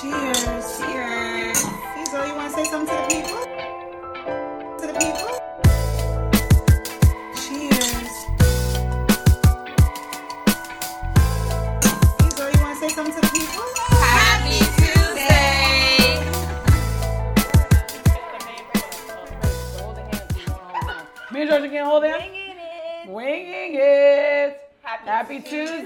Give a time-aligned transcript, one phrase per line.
[0.00, 0.78] Cheers.
[0.78, 1.58] Cheers.
[1.58, 3.40] Cecil, you want to say something to the people?
[4.78, 5.32] To the people?
[7.34, 8.12] Cheers.
[12.20, 13.66] Cecil, you want to say something to the people?
[13.98, 16.06] Happy Tuesday!
[21.32, 23.08] Me and Georgia can't hold hands?
[23.08, 24.60] Winging it.
[24.82, 25.77] Happy, Tuesday.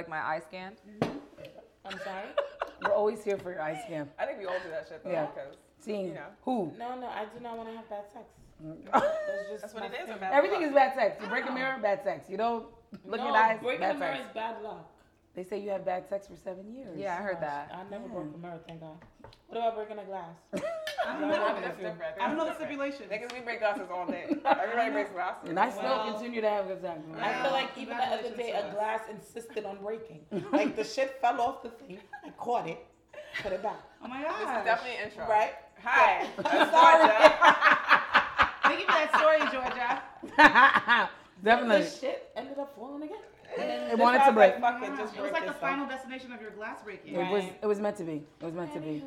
[0.00, 0.72] Like my eye scan?
[1.02, 1.18] Mm-hmm.
[1.84, 2.28] I'm sorry?
[2.82, 4.08] We're always here for your eye scan.
[4.18, 5.10] I think we all do that shit though.
[5.10, 5.26] Yeah.
[5.26, 6.30] Because Seeing You know.
[6.42, 6.72] who?
[6.78, 8.24] No, no, I do not want to have bad sex.
[8.64, 8.76] Mm.
[8.92, 9.04] That's
[9.50, 10.08] just that's what it is.
[10.08, 10.18] thing.
[10.22, 10.68] Everything luck.
[10.68, 11.22] is bad sex.
[11.22, 12.30] You break a mirror, bad sex.
[12.30, 12.64] You don't
[13.04, 14.26] look no, in the eyes, breaking bad a mirror sex.
[14.28, 14.90] is bad luck.
[15.34, 16.96] They say you have bad sex for seven years.
[16.98, 17.70] Yeah, I heard that.
[17.72, 18.96] I never broke a mirror, thank God.
[19.48, 20.34] What about breaking a glass?
[21.06, 21.34] I don't know.
[21.34, 22.14] I That's feel- different.
[22.20, 22.94] I don't know the That's different.
[22.94, 23.10] stipulations.
[23.12, 24.24] Niggas, we break glasses all day.
[24.44, 25.48] Everybody breaks glasses.
[25.48, 26.98] And I still Well- continue to have good sex.
[27.20, 30.20] I feel like even the other day, a glass insisted on breaking.
[30.52, 32.00] like the shit fell off the thing.
[32.24, 32.84] I caught it,
[33.42, 33.80] put it back.
[34.04, 35.28] Oh my This is definitely an intro.
[35.28, 35.52] Right?
[35.84, 36.26] Hi.
[36.44, 37.10] I'm sorry.
[38.64, 41.10] Thank you for that story, Georgia.
[41.42, 41.84] Definitely.
[41.84, 43.16] The shit ended up falling again.
[43.58, 44.58] And then It wanted to break.
[44.60, 45.98] Like, fuck it, just it was like the this final stuff.
[45.98, 47.14] destination of your glass breaking.
[47.14, 48.22] It was it was meant to be.
[48.40, 49.02] It was meant to be.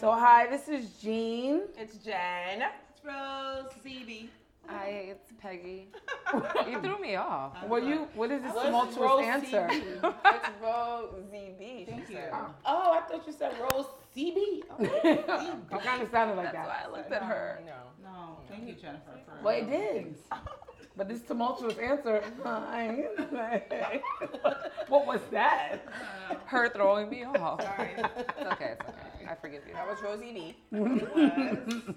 [0.00, 1.62] So hi, this is Jean.
[1.76, 2.62] It's Jen.
[2.90, 4.28] It's Rose, CB.
[4.66, 5.88] Hi, it's Peggy.
[6.70, 7.52] you threw me off.
[7.68, 9.68] Well you what is this What's tumultuous answer?
[9.70, 11.86] It's Rose ZB.
[11.88, 12.18] Thank she you.
[12.18, 12.30] said.
[12.32, 12.50] Ah.
[12.64, 13.86] Oh, I thought you said Rose
[14.16, 14.62] CB.
[14.80, 16.86] it kind of sounded like That's why that.
[16.88, 17.60] I looked at her.
[17.66, 17.72] No.
[18.10, 19.10] No, thank you, Jennifer.
[19.26, 20.14] For Well, it did.
[20.96, 22.22] But this tumultuous answer,
[24.88, 25.78] what was that?
[26.46, 27.60] Her throwing me off.
[27.62, 27.90] Sorry.
[27.96, 29.26] It's okay, it's okay.
[29.28, 29.72] I forgive you.
[29.74, 30.56] That was Rosie B.
[30.72, 31.00] It was.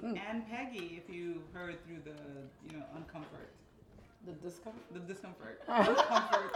[0.02, 2.16] and Peggy, if you heard through the,
[2.72, 3.52] you know, uncomfort,
[4.26, 4.82] The discomfort.
[4.92, 5.62] the discomfort.
[5.68, 6.52] Uncomfort.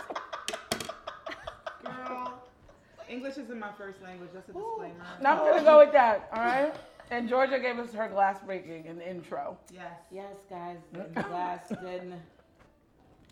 [1.86, 2.34] Girl,
[3.08, 4.30] English isn't my first language.
[4.34, 4.96] That's a disclaimer.
[5.22, 6.74] Now I'm gonna go with that, all right?
[7.12, 9.58] And Georgia gave us her glass breaking in the intro.
[9.74, 10.00] Yes.
[10.12, 10.78] Yes, guys.
[10.94, 12.20] The glass then,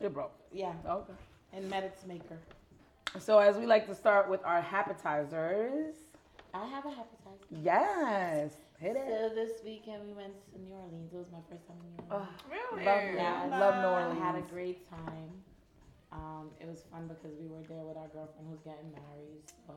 [0.01, 0.33] It broke.
[0.51, 1.13] yeah, Okay.
[1.53, 2.37] and Medits Maker.
[3.19, 5.95] So as we like to start with our appetizers.
[6.53, 7.45] I have a appetizer.
[7.63, 8.51] Yes.
[8.79, 9.05] Hit it.
[9.07, 11.11] So this weekend we went to New Orleans.
[11.13, 12.29] It was my first time in New Oh, Orleans.
[12.49, 12.85] Really?
[12.85, 13.75] love, Yeah, New- love
[14.13, 15.31] New I had a great time.
[16.11, 19.41] Um, it was fun because we were there with our girlfriend who's getting married.
[19.67, 19.73] So,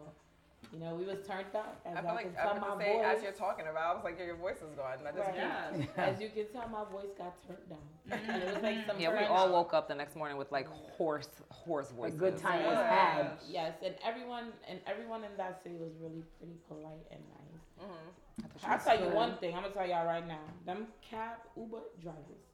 [0.72, 1.80] you know, we was turned up.
[1.84, 3.06] As I feel like can I tell was my about to say voice.
[3.16, 4.98] as you're talking about, I was like, your voice is gone.
[5.04, 5.72] That doesn't Right.
[5.78, 6.14] mean Yes.
[6.16, 7.78] As you can tell, my voice got turned down.
[8.10, 10.50] And it was like some Yeah, we French- all woke up the next morning with
[10.50, 10.66] like
[10.96, 12.18] hoarse, hoarse A voices.
[12.18, 12.90] good time was Yes.
[12.90, 13.30] had.
[13.48, 17.86] Yes, and everyone and everyone in that city was really pretty polite and nice.
[17.88, 18.50] Mhm.
[18.64, 19.54] I'll tell you one thing.
[19.54, 20.40] I'm gonna tell y'all right now.
[20.64, 22.46] Them cab Uber drivers,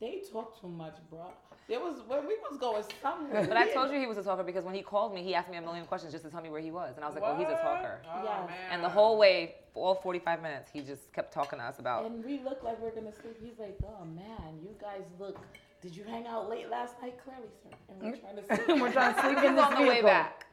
[0.00, 1.30] they talk too much, bro.
[1.70, 3.46] There was when we was going somewhere.
[3.46, 5.48] But I told you he was a talker because when he called me, he asked
[5.48, 6.96] me a million questions just to tell me where he was.
[6.96, 8.02] And I was like, oh, he's a talker.
[8.12, 8.46] Oh, Yeah.
[8.48, 8.56] man.
[8.72, 12.06] And the whole way, all 45 minutes, he just kept talking to us about.
[12.06, 13.36] And we look like we're gonna sleep.
[13.40, 15.38] He's like, oh man, you guys look.
[15.80, 17.14] Did you hang out late last night?
[17.22, 17.76] Clearly, sir.
[17.88, 18.02] And mm.
[18.10, 18.80] we're trying to sleep.
[18.82, 20.46] We're trying to sleep in this on the way back.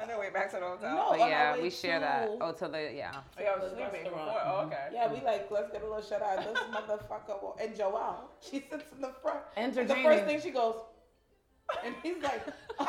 [0.00, 0.94] I know way back to the hotel.
[0.94, 1.06] No.
[1.18, 2.30] But yeah, we share that.
[2.40, 3.12] Oh, to the, yeah.
[3.14, 4.20] Oh, yeah, I was sleeping before.
[4.20, 4.74] Oh, okay.
[4.76, 4.94] Mm-hmm.
[4.94, 5.26] Yeah, we mm-hmm.
[5.26, 6.36] like let's get a little shut eye.
[6.36, 9.40] This motherfucker will- and Joelle, she sits in the front.
[9.56, 10.76] And the first thing she goes,
[11.84, 12.42] and he's like,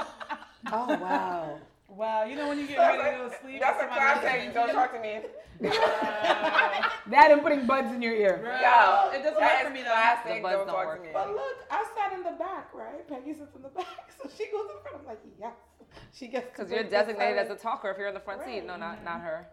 [0.72, 1.59] Oh wow.
[1.90, 3.59] Wow, you know when you get That's ready to go sleep.
[3.62, 4.53] that's a somebody classic.
[4.53, 5.19] Don't talk to me.
[5.63, 6.90] Wow.
[7.12, 8.40] That and putting buds in your ear.
[8.42, 9.92] Bro, Yo, it doesn't work for is me though.
[9.92, 10.36] classic.
[10.36, 10.97] The buzz Don't don't talk work.
[11.00, 11.09] to me.
[11.13, 13.08] but look, I sat in the back, right?
[13.08, 14.97] Peggy sits in the back, so she goes in front.
[15.00, 15.53] I'm like, yes.
[16.14, 17.62] She gets Because you're designated as silence.
[17.62, 18.66] a talker if you're in the front seat.
[18.66, 19.48] No, not not her.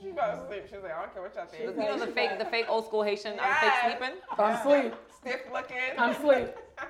[0.00, 0.64] She fell asleep.
[0.68, 1.62] She was like, I don't care what y'all think.
[1.62, 3.38] You know the fake, the fake old school Haitian.
[3.40, 4.16] I'm fake sleeping.
[4.38, 4.94] I'm sleep.
[5.20, 5.76] Stiff looking.
[5.98, 6.48] I'm asleep.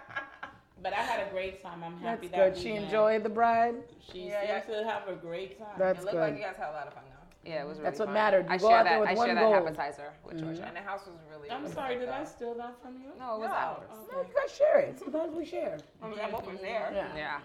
[0.82, 1.82] But I had a great time.
[1.82, 2.55] I'm That's happy that good.
[2.56, 2.84] we She went.
[2.84, 3.77] enjoyed the bride.
[4.12, 5.69] She Yeah, seems to have a great time.
[5.78, 7.50] That's it looked like you guys had a lot of fun though.
[7.50, 7.84] Yeah, it was really fun.
[7.84, 8.15] That's what fun.
[8.15, 8.47] mattered.
[8.47, 9.00] You I go share out there that.
[9.00, 9.55] with I one share that goal.
[9.55, 10.44] appetizer with mm-hmm.
[10.47, 10.65] Georgia.
[10.66, 11.50] And the house was really.
[11.50, 13.08] I'm really sorry, nice, did I steal that from you?
[13.19, 13.56] No, it was No.
[13.56, 13.91] ours.
[14.12, 14.99] No, you guys share it.
[14.99, 15.79] Sometimes we share.
[16.02, 16.91] I mean, I'm open there.
[16.93, 17.17] Yeah.
[17.17, 17.38] Yeah.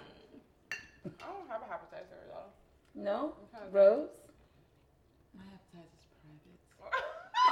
[1.06, 3.02] I don't have a appetizer though.
[3.02, 3.34] No?
[3.54, 3.66] Okay.
[3.72, 4.10] Rose?
[5.36, 7.02] My appetizer's private.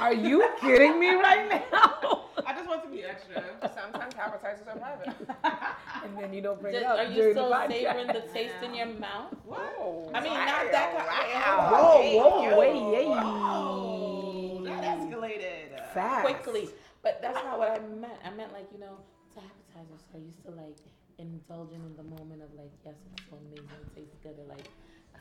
[0.00, 2.24] Are you kidding me right now?
[2.46, 3.42] I just want to be extra.
[3.74, 5.08] Sometimes appetizers are private.
[6.04, 7.68] and then you don't bring Did- it up are you during still the podcast.
[7.72, 9.34] savoring the taste in your mouth?
[9.44, 10.10] Whoa.
[10.14, 11.70] I mean, not that kind- Wow.
[11.72, 13.14] Whoa, whoa, Hey, wait, yo.
[13.18, 15.92] Oh, that escalated.
[15.94, 16.22] Facts.
[16.24, 16.68] Quickly.
[17.02, 18.18] But that's not what I meant.
[18.24, 18.98] I meant like, you know,
[19.34, 20.76] to appetizers are you still like
[21.18, 24.66] indulging in the moment of like, yes, it's so amazing, it tastes good, or like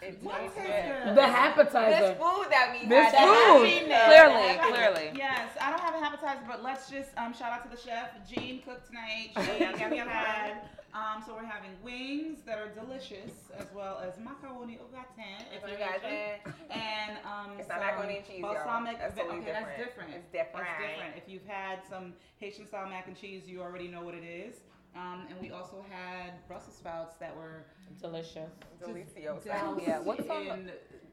[0.01, 1.05] It What tastes tastes good.
[1.05, 1.09] good?
[1.17, 2.13] The This appetizer.
[2.15, 3.25] food that we This had.
[3.25, 3.89] food.
[3.89, 5.11] Clearly, clearly.
[5.17, 8.09] Yes, I don't have an appetizer, but let's just um, shout out to the chef.
[8.29, 9.31] Jean cooked tonight.
[9.35, 10.69] She had.
[10.94, 15.61] Um, so we're having wings that are delicious, as well as macaroni au gratin, if
[15.61, 18.53] you're au and um, It's not macaroni and cheese, y'all.
[18.55, 18.97] balsamic.
[18.97, 20.09] That's totally okay, that's different.
[20.09, 20.13] different.
[20.15, 20.65] It's different.
[20.65, 21.13] That's different.
[21.17, 24.55] If you've had some Haitian style mac and cheese, you already know what it is.
[24.95, 27.66] Um, and we also had Brussels sprouts that were
[28.01, 28.50] Delicious.
[28.81, 29.45] Delicioso.
[29.45, 30.72] Yeah, what's on the- in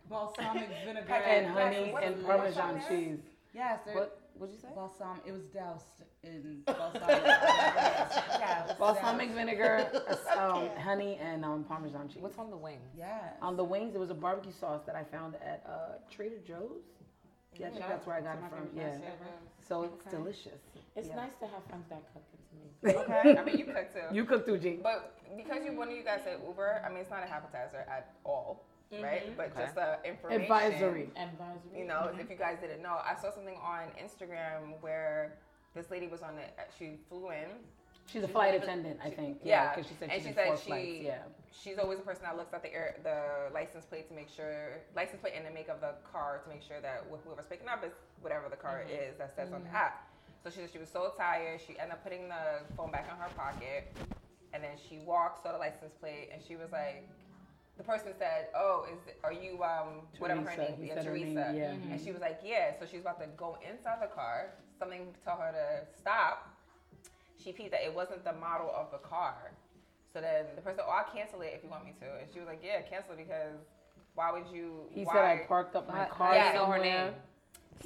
[0.08, 3.20] balsamic vinegar And What- honey what- and Parmesan cheese.
[3.54, 4.20] Yes, they're What?
[4.36, 4.68] What'd you say?
[4.74, 5.20] balsam.
[5.24, 7.08] It was doused in balsamic.
[7.24, 9.88] yeah, Balsamic vinegar,
[10.36, 12.20] um, honey, and um, Parmesan cheese.
[12.20, 12.80] What's on the wing?
[12.98, 13.30] Yeah.
[13.40, 16.82] On the wings, there was a barbecue sauce that I found at uh, Trader Joe's.
[17.56, 18.68] Yeah, I think that's where I got it from.
[18.76, 18.98] Yeah.
[19.68, 20.60] So it's delicious.
[20.96, 21.14] It's Yeah.
[21.16, 22.22] nice to have friends that cook.
[22.82, 23.14] It's amazing.
[23.16, 23.38] Okay.
[23.38, 24.14] I mean, you cook too.
[24.14, 24.78] You cook too, G.
[24.82, 27.84] But because you one of you guys said Uber, I mean it's not a appetizer
[27.88, 29.02] at all, mm-hmm.
[29.02, 29.36] right?
[29.36, 29.62] But Okay.
[29.62, 30.42] just the information.
[30.42, 31.10] Advisory.
[31.16, 31.78] Advisory.
[31.78, 32.20] You know, mm-hmm.
[32.20, 35.38] if you guys didn't know, I saw something on Instagram where
[35.74, 36.42] this lady was on the.
[36.78, 37.48] She flew in.
[38.06, 39.38] She's a flight attendant, I think.
[39.42, 41.00] Yeah, because she said and she she did four said flights.
[41.02, 41.18] Yeah.
[41.50, 44.76] She's always the person that looks at the air, the license plate to make sure
[44.94, 47.68] license plate and the make of the car to make sure that wh- whoever's picking
[47.68, 48.92] up is whatever the car mm-hmm.
[48.92, 50.10] is that says on the app.
[50.44, 53.16] So she said she was so tired, she ended up putting the phone back in
[53.16, 53.96] her pocket,
[54.52, 57.08] and then she walked, saw the license plate, and she was like,
[57.78, 60.76] the person said, "Oh, is are you um whatever her name?
[60.78, 61.72] he Yeah, said her name, Teresa." yeah.
[61.90, 64.50] And she was like, "Yeah." So she's about to go inside the car.
[64.78, 66.50] Something told her to stop.
[67.42, 69.50] She peeped that it wasn't the model of the car.
[70.12, 72.38] So then the person, "Oh, I'll cancel it if you want me to." And she
[72.38, 73.58] was like, "Yeah, cancel it because
[74.14, 75.12] why would you?" He why?
[75.12, 76.52] said I parked up my Why- car Yeah.
[76.52, 77.12] know her name.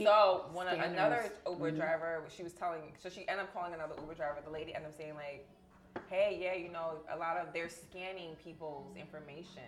[0.04, 0.92] So when a, Scanners.
[0.92, 1.76] another Uber Mhm.
[1.76, 4.40] driver, she was telling, so she ended up calling another Uber driver.
[4.44, 5.46] The lady ended up saying like,
[6.08, 9.62] "Hey, yeah, you know, a lot of they're scanning people's information."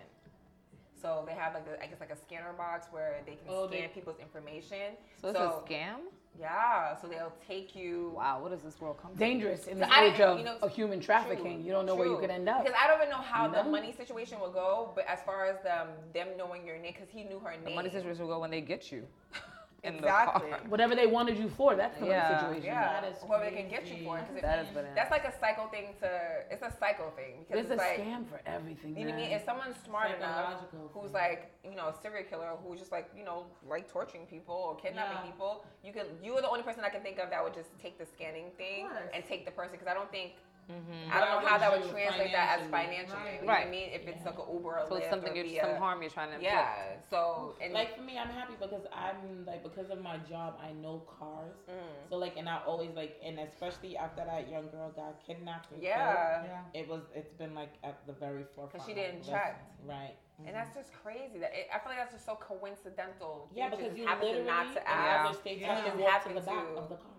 [1.01, 3.67] So they have like a, I guess like a scanner box where they can Oh,
[3.67, 4.95] scan they- people's information.
[5.19, 6.01] So it's So- a scam?
[6.39, 8.13] Yeah, so they'll take you.
[8.15, 9.17] Wow, what does this world come to?
[9.17, 11.57] Dangerous in the age of, you know, of human trafficking.
[11.57, 12.63] True, you don't know where you could end up.
[12.63, 15.61] Because I don't even know how the money situation will go, but as far as
[15.61, 17.65] them them knowing your name, because he knew her name.
[17.65, 19.05] The money situation will go when they get you.
[19.83, 20.51] In Exactly.
[20.51, 20.65] The car.
[20.69, 22.21] Whatever they wanted you for, that's the Yeah.
[22.29, 22.65] money situation.
[22.65, 24.05] Yeah, That is whoever they can get you crazy.
[24.05, 24.17] for.
[24.19, 24.95] 'cause it- That is bananas.
[24.95, 26.43] that's like a cycle thing to.
[26.51, 27.97] It's a cycle thing because There's a it's like.
[28.07, 28.95] scam for everything.
[28.95, 29.31] You know what I mean?
[29.31, 31.13] If someone's smart enough, Psychological who's thing.
[31.13, 34.75] like, you know, a serial killer, who's just like, you know, like torturing people or
[34.75, 35.31] kidnapping Yeah.
[35.31, 36.05] people, you can.
[36.23, 38.51] You are the only person I can think of that would just take the scanning
[38.51, 40.35] thing and take the person because I don't think.
[40.69, 41.11] Mm-hmm.
[41.11, 43.07] I don't know how that would translate that as financially.
[43.11, 43.39] financially.
[43.41, 43.65] You Right.
[43.65, 43.89] know what I mean?
[43.91, 46.29] If it's like an Uber or So it's something you're, via- some harm you're trying
[46.29, 46.53] to inflict.
[46.53, 46.95] Yeah.
[47.09, 50.71] So and Like for me, I'm happy because I'm like because of my job, I
[50.71, 51.55] know cars.
[51.69, 51.73] mm,
[52.09, 55.71] So like, and I always like, and especially after that young girl got kidnapped.
[55.73, 55.97] And yeah.
[55.97, 56.41] Yeah.
[56.43, 57.01] killed, it was.
[57.15, 58.71] It's been like at the very forefront.
[58.73, 59.61] Because she didn't listen, check.
[59.85, 60.15] Right.
[60.45, 61.37] And that's just crazy.
[61.39, 63.49] That it, I feel like that's just so coincidental.
[63.53, 65.39] Yeah, just because you happen literally not to other ask.
[65.41, 65.67] states Yeah.
[65.69, 67.11] you have Just to walk to the back to- of the car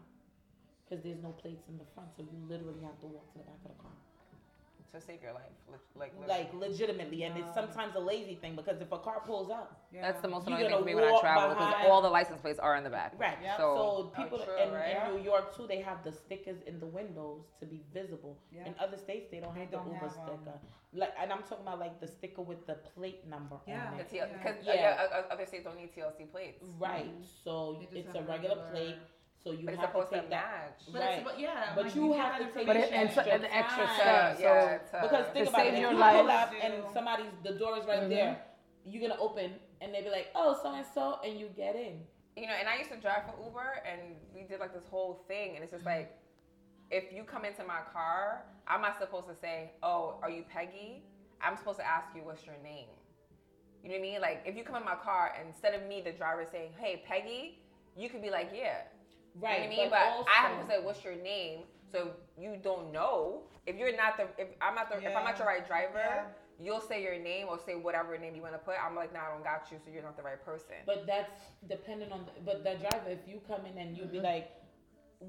[0.93, 3.44] because there's no plates in the front, so you literally have to walk to the
[3.44, 3.91] back of the car.
[4.93, 5.44] to save your life.
[5.71, 9.49] Lit- Like, Like legitimately, and it's sometimes a lazy thing because if a car pulls
[9.50, 10.03] up, Yeah.
[10.03, 12.11] That's the most annoying thing gotta for me when I walk travel because all the
[12.11, 13.15] license plates are in the back.
[13.19, 13.39] right?
[13.43, 13.56] Yep.
[13.56, 13.67] So,
[14.12, 15.09] So- people true, in, right?
[15.09, 18.37] in New York too, they have the stickers in the windows to be visible.
[18.50, 18.67] Yeah.
[18.67, 20.59] In other states, they don't They have don't the Uber have, um, sticker.
[20.93, 23.89] Like, and I'm talking about like the sticker with the plate number Yeah.
[23.93, 24.09] on The it.
[24.11, 24.37] TL, Yeah.
[24.37, 24.75] because Yeah.
[24.75, 25.09] yeah.
[25.11, 27.06] uh, uh, other states don't need TLC plates, Right.
[27.06, 27.25] Mhm.
[27.44, 28.97] So it's a regular regular- plate.
[29.44, 30.47] So you but it's have to supposed to take that.
[30.71, 30.81] match.
[30.93, 31.15] But Right.
[31.19, 33.43] it's, but yeah, But like, you get have to take But it, and, so, and
[33.43, 33.94] the extra time.
[33.99, 34.37] step.
[34.39, 36.17] So yeah, Because think about save it, your if you life.
[36.20, 38.08] pull up and somebody's the door is right Mhm.
[38.08, 38.43] there,
[38.87, 42.06] you're gonna open and they be like, oh, so and so, and you get in.
[42.37, 44.01] you know, and I used to drive for Uber, and
[44.34, 46.17] we did like this whole thing, and it's just like,
[46.91, 51.03] if you come into my car, I'm not supposed to say, "Oh, are you Peggy?"
[51.43, 52.89] I'm supposed to ask you, "What's your name?"
[53.82, 54.20] You know what I mean?
[54.22, 57.58] Like, if you come in my car, instead of me, the driver, saying, "Hey, Peggy,"
[57.96, 58.82] you could be like, "Yeah."
[59.41, 59.62] Right.
[59.62, 59.91] You know I mean?
[59.91, 61.60] but But, also, I have to say, "What's your name?"
[61.91, 65.39] So you don't know if you're not the if I'm not the if I'm not
[65.39, 65.98] your right driver.
[65.98, 66.24] Yeah.
[66.60, 68.77] You'll say your name or say whatever name you want to put.
[68.79, 70.77] I'm like, nah, I don't got you, so you're not the right person.
[70.86, 71.32] But that's
[71.69, 72.27] dependent on.
[72.27, 74.12] The, but the driver, if you come in and you Mm-hmm.
[74.12, 74.53] be like,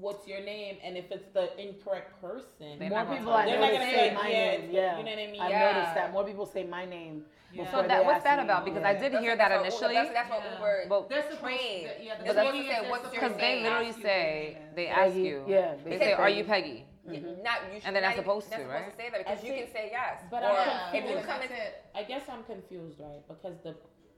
[0.00, 3.66] "What's your name?" and if it's the incorrect person, They're more people I they're know
[3.66, 4.70] not gonna say say, my yeah, name.
[4.70, 5.40] Yeah, you know what I mean?
[5.40, 5.72] I've Yeah.
[5.72, 7.64] noticed that more people say my name Yeah.
[7.64, 8.64] before So that what's that about?
[8.64, 9.94] Because I did That's hear that that's what- initially.
[9.94, 10.52] That's, that's what Yeah.
[10.54, 10.84] Uber.
[10.88, 11.88] But They're supposed trained.
[11.98, 14.54] to, yeah, the They're thing supposed to is say, "What's your Because they literally say,
[14.54, 15.44] what your they Peggy, ask you.
[15.46, 17.42] yeah, They they say, say "Are you Peggy." Peggy?" Yeah, Mhm.
[17.44, 17.86] Not you should.
[17.86, 18.90] And they're not even- supposed not to, supposed right?
[18.90, 20.22] to say that because I you think- can say yes.
[20.30, 21.50] but or I'm if you come in,
[21.94, 23.20] I guess I'm confused, right?
[23.28, 23.74] Because the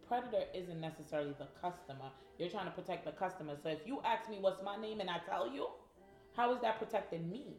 [0.08, 2.10] predator isn't necessarily the customer.
[2.38, 3.56] You're trying to protect the customer.
[3.62, 5.68] So if you ask me what's my name and I tell you,
[6.36, 7.56] how is that protecting me?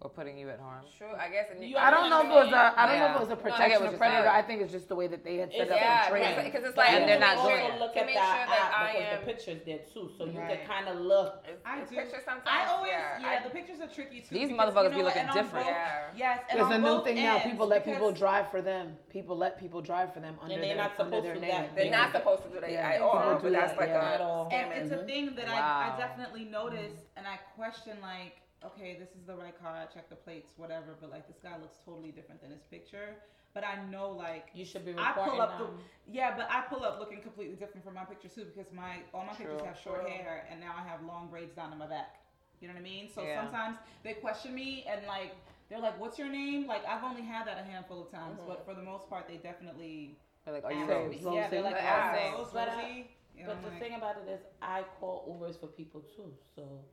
[0.00, 0.84] Or putting you at harm.
[0.96, 1.46] True, I guess.
[1.50, 2.72] And You I don't know if it was a.
[2.78, 3.48] I don't know if it was a Yeah.
[3.48, 4.22] No, I get protection what of predator.
[4.22, 4.36] saying.
[4.36, 6.44] I think it's just the way that they had set It's- up Yeah, the training.
[6.44, 7.80] because it's like And they're not also doing it.
[7.80, 10.38] look at make that sure that app because am- the pictures there too, so you
[10.38, 10.50] Right.
[10.60, 11.44] could kind of look.
[11.66, 11.96] I do.
[11.96, 12.46] pictures sometimes.
[12.46, 13.18] I always, yeah.
[13.18, 14.34] yeah, I- the pictures are tricky too.
[14.34, 15.66] These because, motherfuckers you be know what, looking and on different.
[15.66, 16.02] both- Yeah.
[16.14, 17.38] Yes, and There's a new thing now.
[17.40, 18.96] People let people drive for them.
[19.10, 21.50] People let people drive for them under they're their, not under supposed their to name.
[21.50, 21.74] that.
[21.74, 24.10] They're not supposed to do that Yeah, at all, people but that's like yeah.
[24.10, 24.48] a At all.
[24.52, 29.24] And it's a thing that I definitely noticed, and I question like, okay, this is
[29.26, 29.74] the right car.
[29.76, 30.96] I check the plates, whatever.
[31.00, 33.16] But like, this guy looks totally different than his picture.
[33.54, 35.78] But I know like, You should be I reporting pull up the them.
[36.10, 39.24] yeah, but I pull up looking completely different from my picture too because my all
[39.24, 40.10] my pictures have short True.
[40.10, 42.16] hair and now I have long braids down to my back.
[42.60, 43.08] You know what I mean?
[43.08, 43.40] So Yeah.
[43.42, 45.34] sometimes they question me and like
[45.70, 48.46] they're like, "What's your name?" Like I've only had that a handful of times, Mhm.
[48.46, 51.14] but for the most part, they definitely They're like, are you ask Rose?
[51.14, 51.24] Rose?
[51.24, 51.34] Rose?
[51.34, 52.38] Yeah, they're like, But "Oh, ask.
[52.38, 55.26] Rose, But, uh, Rosie." You know, But the like- thing about it is, I call
[55.28, 56.36] Ubers for people too.
[56.54, 56.84] So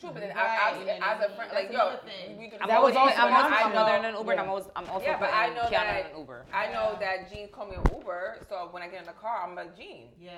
[0.00, 2.36] True, but then Right, I, I, you know as a friend, like yo, another thing.
[2.36, 3.62] we do I'm That always was also putting, I'm my also friend.
[3.62, 4.50] putting mother in an Uber, and I'm Yeah.
[4.50, 6.46] always, I'm also Yeah, but I know Kiana that- in an Uber.
[6.52, 6.98] I know Yeah.
[6.98, 9.76] that Jean called me an Uber, so when I get in the car, I'm like
[9.76, 10.32] Jean yeah.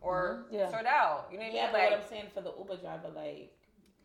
[0.00, 0.52] or Mhm.
[0.52, 0.70] Yeah.
[0.70, 1.26] sort out.
[1.32, 1.72] You know what I yeah, mean?
[1.72, 3.50] but Like, what I'm saying for the Uber driver, like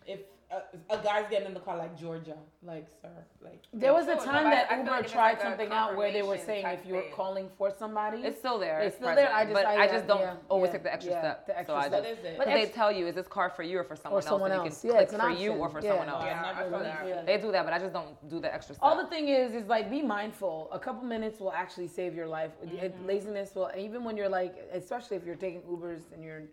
[0.08, 3.10] if a, a guy's getting in the car like Georgia, like sir,
[3.44, 5.72] like There was a Sure, no, time that I feel Uber like tried like something
[5.72, 7.12] out where they were saying if you're thing.
[7.12, 8.80] calling for somebody, It's still there.
[8.80, 9.30] it's it's still there.
[9.34, 11.48] I just, but I, I, just don't yeah, always yeah, take the extra yeah, step.
[11.48, 11.92] The extra so step.
[11.92, 12.38] what just, is it?
[12.38, 14.68] But they tell you, is this car for you or for someone, someone else?
[14.68, 14.84] else.
[14.84, 15.90] And you Yeah, can it's click an for you or for Yeah.
[15.90, 16.24] someone else.
[16.24, 17.08] Yeah, I feel that.
[17.08, 17.22] Yeah.
[17.24, 18.84] They do that, but I just don't do the extra step.
[18.86, 20.70] All the thing is, is like be mindful.
[20.72, 22.52] A couple minutes will actually save your life.
[22.66, 23.06] Mm-hmm.
[23.06, 26.44] Laziness will, even when you're like, especially if you're taking Ubers and you're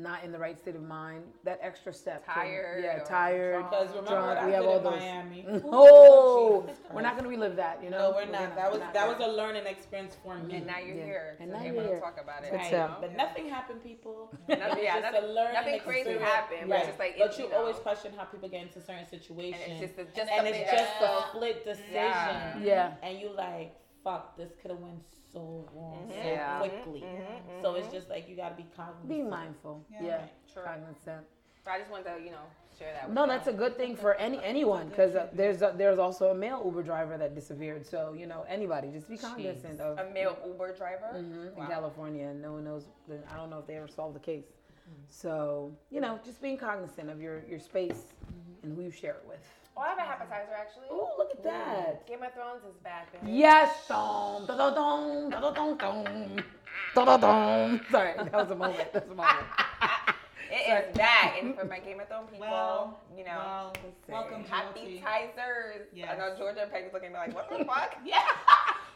[0.00, 2.24] not in the right state of mind, that extra step.
[2.26, 3.62] can- Tired yeah, tired.
[3.70, 4.98] because remember Drunk, I we have all in those.
[5.00, 5.46] Miami.
[5.70, 7.82] No, we're not gonna relive that.
[7.82, 7.98] You know.
[7.98, 8.56] No, we're gonna- not.
[8.56, 9.18] That was not that that.
[9.18, 10.56] was a learning experience for me.
[10.56, 11.04] and now you're Yeah.
[11.04, 12.00] here, And to now you're able to here.
[12.00, 12.50] talk about it.
[12.50, 12.66] Good Right.
[12.66, 12.98] stuff.
[13.00, 14.30] But nothing happened, people.
[14.48, 16.24] Nothing- It yeah, just nothing- a learning nothing crazy experience.
[16.32, 16.86] happened, but Right.
[16.86, 17.56] just like, but it, you you know.
[17.58, 20.70] always question how people get into certain situations, And it's just, a, just and it's
[20.70, 22.58] just a split decision, Yeah.
[22.58, 22.94] Yeah.
[23.02, 26.22] and you like, fuck, this could have went so wrong Mhm.
[26.22, 26.58] so Yeah.
[26.58, 27.00] quickly.
[27.02, 29.08] Mhm, So it's just like you gotta be cognizant.
[29.08, 29.84] Be mindful.
[29.90, 30.02] Yeah.
[30.02, 30.26] Yeah.
[30.52, 30.62] True.
[30.64, 31.26] Cognizant.
[31.66, 32.42] I just wanted to, you know,
[32.78, 33.06] share that.
[33.06, 33.28] With No, you.
[33.28, 36.60] that's a good thing for any anyone because uh, there's a, there's also a male
[36.64, 37.86] Uber driver that disappeared.
[37.86, 39.98] So you know anybody, just be cognizant of.
[39.98, 41.10] a male Uber driver.
[41.14, 41.62] Mhm, Wow.
[41.64, 42.88] in California, and no one knows.
[43.30, 44.46] I don't know if they ever solved the case.
[45.08, 48.14] So you know, just being cognizant of your your space
[48.64, 49.46] and who you share it with.
[49.80, 50.84] Oh, I have an appetizer actually.
[50.90, 52.06] Oh, look at that!
[52.06, 53.32] Game of Thrones is back, baby.
[53.38, 56.36] Yes, dum, da da dum, da da dum, dum,
[56.94, 57.80] da da dum.
[57.90, 58.92] Sorry, that was a moment.
[58.92, 59.36] That was a moment.
[60.52, 63.72] It is back, and for my Game of Thrones people, Well, you know, well,
[64.08, 65.08] welcome, happy GOT.
[65.08, 66.10] tizers.
[66.10, 67.96] I know Georgia and Peggy's looking at me like, what the fuck?
[68.04, 68.18] Yeah.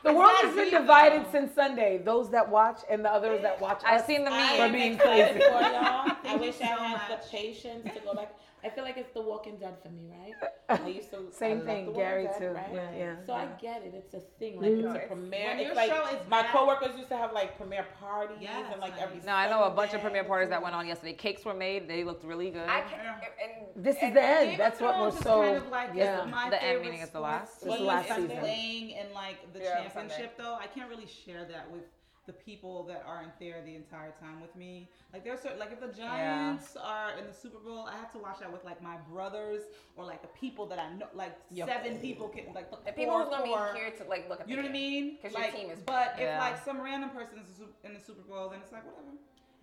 [0.03, 1.31] The It's world has been divided though.
[1.31, 1.99] since Sunday.
[2.05, 4.07] Those that watch and the others that watch I've us.
[4.09, 5.35] seen the I For being crazy.
[5.35, 6.11] for y'all.
[6.25, 7.23] I wish you I had much.
[7.23, 8.35] the patience to go back.
[8.65, 10.81] I feel like it's The Walking Dead for me, right?
[10.85, 12.49] I used to Same love thing, Gary Dead, too.
[12.49, 12.71] right?
[12.73, 13.15] Yeah, yeah.
[13.27, 13.93] So I get it.
[13.95, 14.61] It's a thing.
[14.61, 14.95] Like Mhm.
[14.97, 15.47] it's a premiere.
[15.49, 18.67] when It's your like is my back- coworkers used to have like premiere parties Yes,
[18.73, 19.17] and like every.
[19.17, 19.27] honey.
[19.27, 21.13] No, I know a bunch of premiere parties that went on yesterday.
[21.13, 21.87] Cakes were made.
[21.89, 22.67] They looked really good.
[22.69, 23.21] I can, Yeah.
[23.75, 24.49] and, This is and the end.
[24.51, 25.43] Game That's what we're so.
[25.43, 26.25] kind of like yeah.
[26.25, 27.63] my The end favorite meaning is the last?
[27.63, 28.39] It's the last is season.
[28.39, 30.55] playing in like the championship though.
[30.55, 31.83] I can't really share that with
[32.27, 34.89] the people that aren't there the entire time with me.
[35.13, 38.19] Like there's certain like if the Giants are in the Super Bowl, I have to
[38.19, 39.63] watch that with like my brothers
[39.97, 41.07] or like the people that I know.
[41.15, 41.69] Like Yep.
[41.69, 44.29] seven people can like the the people core who's gonna core- be here to like
[44.29, 45.05] look at You know the what I game.
[45.05, 45.19] mean?
[45.21, 48.49] 'Cause your team is- But if like some random person is in the Super Bowl,
[48.49, 49.13] then it's like whatever.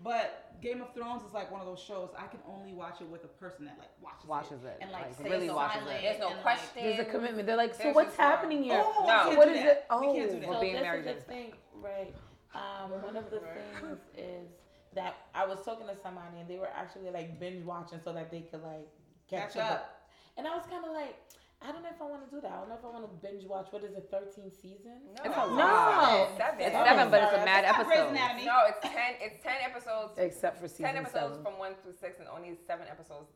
[0.03, 3.07] But Game of Thrones is like one of those shows I can only watch it
[3.07, 6.01] with a person that like watches, Watches it, and like, like, stays really watches it.
[6.01, 6.83] There's no and, like, question.
[6.83, 7.45] There's a commitment.
[7.47, 8.81] They're like, so There's what's happening here?
[8.83, 9.23] Oh, No.
[9.23, 9.67] we can't What do is that.
[9.67, 9.85] it?
[9.99, 10.39] We can't do Oh.
[10.39, 10.47] that.
[10.49, 12.15] We're So being this married is the thing, right?
[12.53, 14.47] Um, one of the things is
[14.93, 18.29] that I was talking to somebody and they were actually like binge watching so that
[18.29, 18.87] they could like
[19.29, 19.71] catch, Catch up.
[19.71, 20.07] up.
[20.37, 21.15] And I was kind of like,
[21.61, 22.51] I don't know if I want to do that.
[22.51, 23.67] I don't know if I want to binge watch.
[23.71, 25.05] What is it, 13 seasons?
[25.15, 26.37] No, It's a it's.
[26.37, 26.59] Seven.
[26.59, 28.11] It's Oh, seven, but it's a mad It's episode.
[28.43, 29.11] No, it's ten.
[29.21, 30.11] It's ten episodes.
[30.17, 31.43] Except for season ten episodes seven.
[31.43, 33.29] from one through six, and only seven episodes.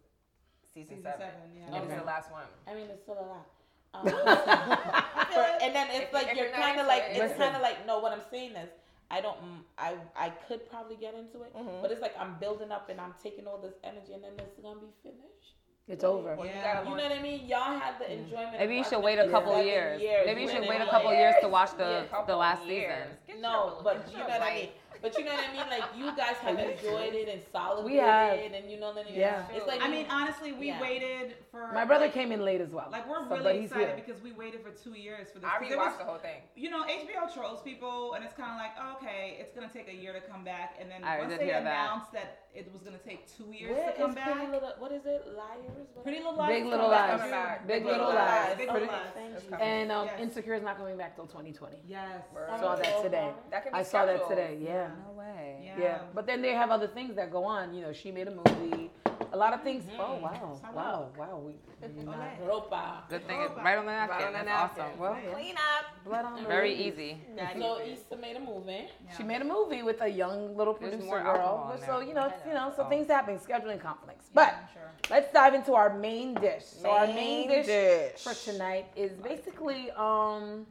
[0.73, 1.27] Season, Season seven.
[1.31, 1.65] seven, yeah.
[1.77, 2.49] And this is the last one.
[2.67, 3.47] I mean, it's still a lot.
[3.95, 4.03] Um,
[5.31, 7.61] for- and then it's If- like if you're you're kind of like it's kind of
[7.61, 7.99] like no.
[7.99, 8.69] What I'm saying is,
[9.15, 9.37] I don't.
[9.37, 11.81] mm, I I could probably get into it, Mhm.
[11.81, 14.59] but it's like I'm building up and I'm taking all this energy, and then it's
[14.59, 15.53] gonna be finished.
[15.87, 16.35] It's over.
[16.35, 16.73] Well, you Yeah.
[16.73, 17.45] gotta You know what I mean?
[17.47, 18.57] Y'all had the enjoyment.
[18.59, 20.01] Maybe you should wait a couple years.
[20.01, 20.25] years.
[20.25, 22.25] Maybe you should wait a couple years to watch the Yeah.
[22.25, 23.05] the last years.
[23.05, 23.17] season.
[23.27, 24.69] Get No, but you know what I mean.
[25.05, 25.69] But you know what I mean?
[25.69, 28.33] Like you guys have enjoyed it and celebrated We have.
[28.39, 29.19] it, and you know what I mean?
[29.19, 29.43] Yeah.
[29.53, 30.81] It's like I mean, honestly, we Yeah.
[30.81, 32.87] waited for My brother like, came in late as well.
[32.91, 34.03] Like we're so- but really he's excited here.
[34.03, 35.47] because we waited for two years for this.
[35.47, 36.41] I 'Cause it rewatched was- the whole thing.
[36.55, 39.93] You know, HBO trolls people, and it's kind of like, okay, it's gonna take a
[39.93, 41.61] year to come back, and then I once they hear that.
[41.61, 42.41] announced that.
[42.55, 44.31] it was gonna take two years Where to come back.
[44.31, 44.71] Pretty Little?
[44.79, 45.27] What is it?
[45.35, 45.87] Liars?
[45.93, 46.47] What Pretty Little Lies.
[46.55, 47.59] Big Little coming Lies.
[47.59, 48.47] in Big Little Little Lies.
[48.47, 48.57] Lies.
[48.57, 49.01] Big Little Lies.
[49.13, 49.49] Thank you.
[49.49, 49.67] coming.
[49.67, 50.19] And um, Yes.
[50.21, 51.75] Insecure is not coming back till 2020.
[51.85, 52.23] Yes.
[52.33, 52.49] Word.
[52.49, 53.33] I saw that today.
[53.51, 54.29] That could be I saw that scheduled.
[54.29, 54.57] today.
[54.61, 54.87] Yeah.
[55.05, 55.61] No way.
[55.63, 55.75] Yeah.
[55.79, 55.99] Yeah.
[56.13, 57.73] But then they have other things that go on.
[57.73, 58.91] You know, she made a movie.
[59.33, 59.83] A lot of things.
[59.99, 60.73] Oh wow, Salud.
[60.73, 61.39] wow, wow.
[61.45, 61.53] We,
[61.85, 62.39] Olé.
[62.47, 63.07] Ropa.
[63.09, 64.17] Good thing it's right on the napkin.
[64.17, 64.83] Right on the That's napkin.
[64.85, 64.99] awesome.
[64.99, 65.33] Well, yeah.
[65.33, 66.05] Clean up.
[66.05, 66.85] blood on the very roses.
[66.85, 67.17] easy.
[67.59, 68.87] So Issa made a movie.
[69.17, 71.17] She made a movie with a young little producer girl.
[71.27, 72.89] alcohol So you know, it's, you know, so Oh.
[72.89, 74.29] things happen, scheduling conflicts.
[74.33, 74.91] But I'm sure.
[75.09, 76.63] let's dive into our main dish.
[76.63, 78.23] So our main Main dish, dish.
[78.23, 80.65] for tonight is basically um,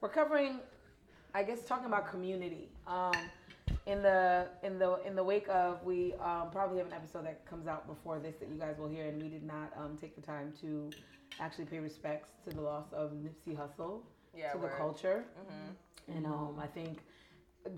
[0.00, 0.60] we're covering,
[1.34, 2.68] I guess, talking about community.
[2.86, 3.30] Um,
[3.86, 7.44] in the in the in the wake of we um, probably have an episode that
[7.46, 10.14] comes out before this that you guys will hear, and we did not um, take
[10.14, 10.92] the time to
[11.40, 14.00] actually pay respects to the loss of Nipsey Hussle
[14.34, 15.24] Yeah, to the culture.
[15.38, 15.74] Mhm.
[16.16, 17.02] And um, I think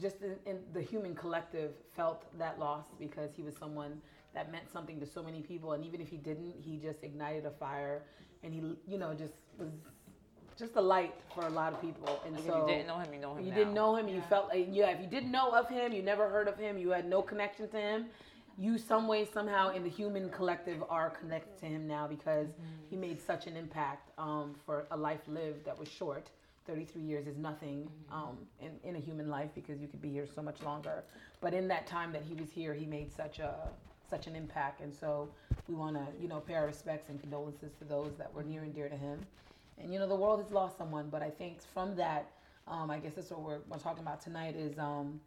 [0.01, 4.01] just in, in the human collective felt that loss because he was someone
[4.35, 5.73] that meant something to so many people.
[5.73, 8.03] And even if he didn't, he just ignited a fire
[8.43, 9.71] and he, you know, just was
[10.59, 12.21] just a light for a lot of people.
[12.25, 13.57] And Like, so if you didn't know him, you know him you now.
[13.57, 16.29] didn't know him, you felt like, yeah, if you didn't know of him, you never
[16.29, 18.07] heard of him, you had no connection to him.
[18.59, 22.49] You some way somehow in the human collective are connected to him now because
[22.89, 26.31] he made such an impact um, for a life lived that was short.
[26.67, 30.27] 33 years is nothing um, in, in a human life because you could be here
[30.27, 31.05] so much longer.
[31.43, 33.55] But in that time that he was here, he made such a
[34.09, 35.29] such an impact, and so
[35.69, 38.63] we want to you know pay our respects and condolences to those that were near
[38.63, 39.19] and dear to him.
[39.79, 42.31] And you know the world has lost someone, but I think from that,
[42.67, 45.21] um, I guess that's what we're, we're talking about tonight is um,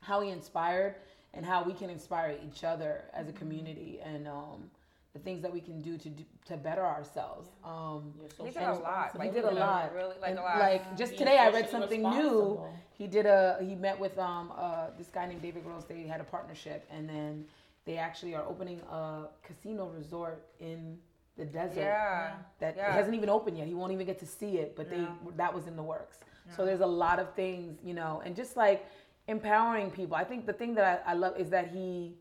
[0.00, 0.96] how he inspired
[1.34, 4.70] and how we can inspire each other as a community and um,
[5.12, 7.50] the things that we can do to do, to better ourselves.
[7.64, 9.22] Um, Your He did a lot.
[9.22, 9.94] he did a lot.
[9.94, 10.58] Really, like and a lot.
[10.58, 12.60] like just Being today, I read something new.
[12.96, 15.84] He did a he met with um uh this guy named David Gross.
[15.84, 17.44] They had a partnership, and then
[17.84, 20.98] they actually are opening a casino resort in
[21.36, 22.32] the desert yeah.
[22.60, 22.92] that Yeah.
[22.92, 23.66] hasn't even opened yet.
[23.66, 25.06] He won't even get to see it, but Yeah.
[25.24, 26.18] they that was in the works.
[26.54, 28.84] So there's a lot of things, you know, and just like
[29.28, 30.14] empowering people.
[30.14, 32.18] I think the thing that I, I love is that he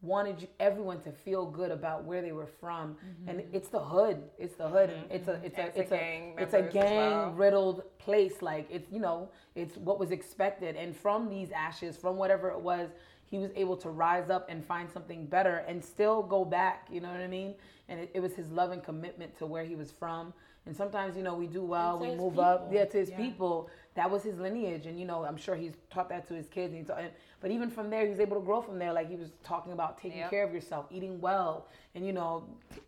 [0.00, 2.96] wanted you- everyone to feel good about where they were from,
[3.26, 3.54] and mm-hmm.
[3.54, 4.22] it's the hood.
[4.38, 4.90] It's the hood.
[4.90, 7.32] and It's a it's a it's a it's a gang it's a gang well.
[7.32, 8.40] riddled place.
[8.40, 12.60] Like it's you know it's what was expected, and from these ashes, from whatever it
[12.60, 12.90] was,
[13.30, 16.88] he was able to rise up and find something better, and still go back.
[16.90, 17.54] You know what I mean?
[17.88, 20.32] And it, it was his love and commitment to where he was from.
[20.66, 23.16] And sometimes you know we do well, we move up, yeah, to his Yeah.
[23.16, 23.70] people.
[23.94, 26.74] That was his lineage, and you know I'm sure he's taught that to his kids.
[26.74, 27.02] And taught,
[27.40, 28.92] but even from there, he was able to grow from there.
[28.92, 30.30] Like he was talking about taking Yep.
[30.30, 32.44] care of yourself, eating well, and you know,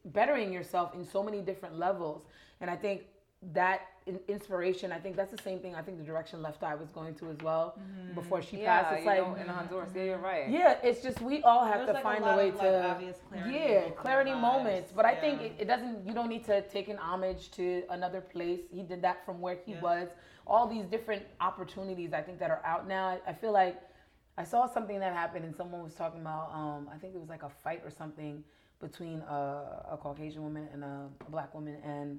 [0.06, 2.22] bettering yourself in so many different levels.
[2.60, 3.02] And I think
[3.54, 3.80] that
[4.28, 5.74] inspiration, I think that's the same thing.
[5.74, 7.78] I think the direction Left Eye was going to as well
[8.14, 8.94] before she Yeah, passed.
[8.94, 9.90] It's you like, know, in Honduras.
[9.94, 10.48] Yeah, you're right.
[10.48, 12.62] yeah, it's just we all have There's to like find a a, way of, like,
[12.66, 14.64] to obvious clarity yeah clarity moments.
[14.88, 14.92] lives.
[14.94, 16.06] But I think it, it doesn't.
[16.06, 18.60] You don't need to take an homage to another place.
[18.72, 19.80] He did that from where he Yeah.
[19.82, 20.08] was.
[20.46, 23.06] All these different opportunities I think that are out now.
[23.08, 23.80] I, I feel like
[24.38, 26.50] I saw something that happened and someone was talking about.
[26.52, 28.42] Um, I think it was like a fight or something
[28.80, 32.18] between a, a Caucasian woman and a, a black woman and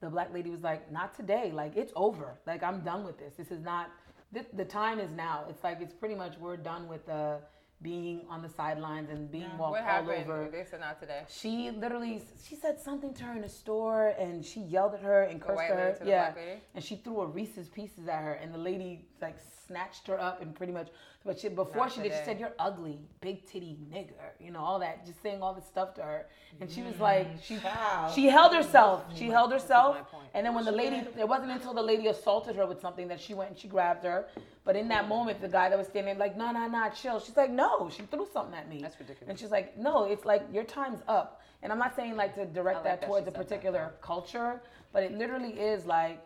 [0.00, 1.52] the black lady was like, "Not today.
[1.54, 2.38] Like it's over.
[2.46, 3.34] Like I'm done with this.
[3.36, 3.90] This is not.
[4.32, 5.44] The, the time is now.
[5.48, 7.36] It's like it's pretty much we're done with uh,
[7.82, 10.30] being on the sidelines and being walked What all happened?
[10.30, 11.22] over." They said not today.
[11.28, 15.22] She literally, she said something to her in the store, and she yelled at her
[15.24, 15.96] and The cursed her.
[16.00, 16.32] the yeah,
[16.74, 20.42] and she threw a Reese's Pieces at her, and the lady like snatched her up
[20.42, 20.88] and pretty much.
[21.24, 24.60] But she, before Not she did, she said, "You're ugly, big titty nigger," you know,
[24.60, 26.26] all that, just saying all this stuff to her,
[26.60, 28.14] and she was mm, like, she Child.
[28.14, 29.04] she held herself.
[29.14, 29.98] She mm, held herself.
[30.34, 33.20] And then when the lady, it wasn't until the lady assaulted her with something that
[33.20, 34.26] she went and she grabbed her.
[34.64, 37.20] But in that moment, the guy that was standing like, no, no, no, chill.
[37.20, 38.80] She's like, no, she threw something at me.
[38.80, 39.28] That's ridiculous.
[39.28, 41.42] And she's like, no, it's like your time's up.
[41.62, 43.94] And I'm not saying like to direct like that that towards a said that, particular
[44.00, 46.20] culture, but it literally is like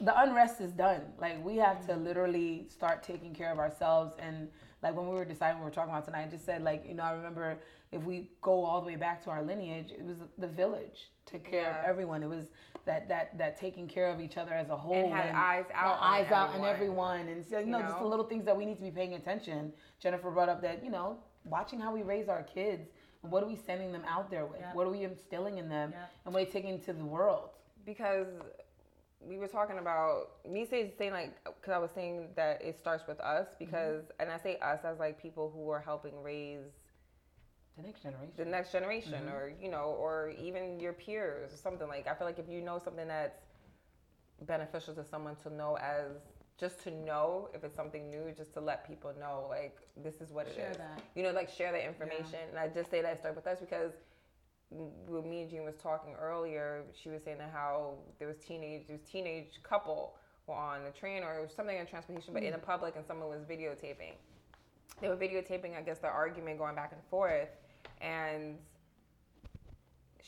[0.00, 1.02] the unrest is done.
[1.20, 2.04] Like we have to mm.
[2.04, 4.14] literally start taking care of ourselves.
[4.18, 4.48] And
[4.82, 6.84] like when we were deciding what we were talking about tonight, I just said like
[6.86, 7.58] you know I remember
[7.90, 11.44] if we go all the way back to our lineage, it was the village took
[11.44, 11.80] care Yeah.
[11.80, 12.22] of everyone.
[12.22, 12.46] It was
[12.84, 15.84] that that that taking care of each other as a whole And had eyes out.
[15.84, 17.20] and on eyes out and everyone.
[17.20, 19.14] everyone and so, you know, just the little things that we need to be paying
[19.14, 19.72] attention.
[20.00, 22.88] Jennifer brought up that you know watching how we raise our kids.
[23.22, 24.60] What are we sending them out there with?
[24.60, 24.72] Yeah.
[24.74, 25.90] What are we instilling in them?
[25.92, 26.04] Yeah.
[26.24, 27.50] And what are they taking to the world?
[27.88, 28.26] because
[29.20, 33.06] we were talking about me say, saying like because I was saying that it starts
[33.06, 33.64] with us mm-hmm.
[33.64, 36.70] because and I say us as like people who are helping raise
[37.76, 38.32] The next generation.
[38.36, 39.34] the next generation mm-hmm.
[39.34, 42.60] or you know or even your peers or something like i feel like if you
[42.60, 43.40] know something that's
[44.42, 46.12] beneficial to someone to know as
[46.58, 50.32] just to know if it's something new just to let people know like this is
[50.32, 50.56] what it is.
[50.56, 51.02] Share that.
[51.14, 53.92] you know like share the information and i just say that start with us because
[54.70, 58.86] when me and Jean was talking earlier she was saying that how there was teenage
[58.86, 62.58] there was teenage couple were on a train or something in transportation but in a
[62.58, 62.62] mm.
[62.62, 64.12] public and someone was videotaping.
[65.00, 67.48] They were videotaping i guess the argument going back and forth
[68.00, 68.58] and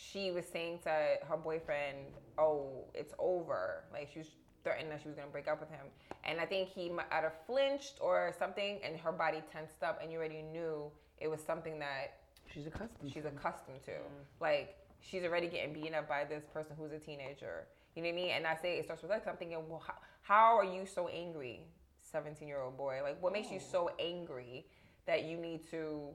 [0.01, 0.91] she was saying to
[1.29, 1.99] her boyfriend,
[2.39, 4.29] "Oh, it's over." Like she was
[4.65, 5.87] threatening that she was gonna break up with him,
[6.25, 10.11] and I think he mi- either flinched or something, and her body tensed up, and
[10.11, 12.20] you already knew it was something that
[12.53, 13.13] She's accustomed.
[13.13, 13.29] she's to.
[13.29, 13.93] accustomed to.
[14.41, 17.67] Like she's already getting beaten up by this person who's a teenager.
[17.95, 18.31] You know what I mean?
[18.31, 19.21] And I say it starts with that.
[19.25, 21.61] 'cause I'm thinking, well, how, how are you so angry,
[22.03, 23.01] 17 year old boy?
[23.03, 24.67] Like, what makes you so angry
[25.07, 26.11] that you need to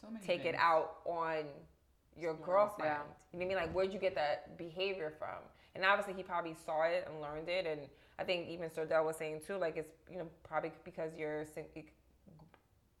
[0.00, 1.44] So many take it out on
[2.16, 2.98] your girlfriend.
[3.32, 3.56] You know what I mean?
[3.56, 5.38] Like, where'd you get that behavior from?
[5.74, 7.64] And obviously, he probably saw it and learned it.
[7.66, 7.82] And
[8.18, 11.66] I think even Sordell was saying too, like, it's you know probably because you're sing-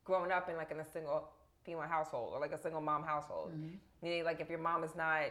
[0.04, 1.28] growing up in like in a single
[1.64, 3.52] female household or like a single mom household.
[3.52, 3.76] Mm-hmm.
[4.02, 5.30] Meaning, like, if your mom is not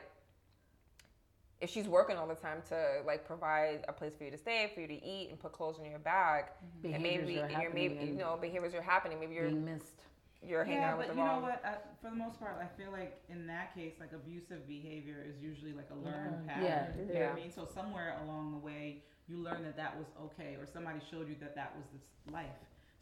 [1.61, 4.71] if she's working all the time to like provide a place for you to stay,
[4.73, 6.45] for you to eat, and put clothes in your bag,
[6.83, 9.19] and maybe and you're maybe you know behaviors are happening.
[9.19, 10.05] Maybe you're being missed.
[10.41, 11.61] you're hanging yeah, out with but the you know what?
[11.65, 15.41] I, for the most part, I feel like in that case, like abusive behavior is
[15.41, 16.05] usually like a uh-huh.
[16.05, 16.47] learned Learned.
[16.47, 16.63] pattern.
[16.63, 16.87] Yeah.
[16.95, 17.31] You know what Yeah.
[17.31, 17.51] I mean?
[17.51, 21.35] So somewhere along the way, you learn that that was okay, or somebody showed you
[21.41, 22.47] that that was this life.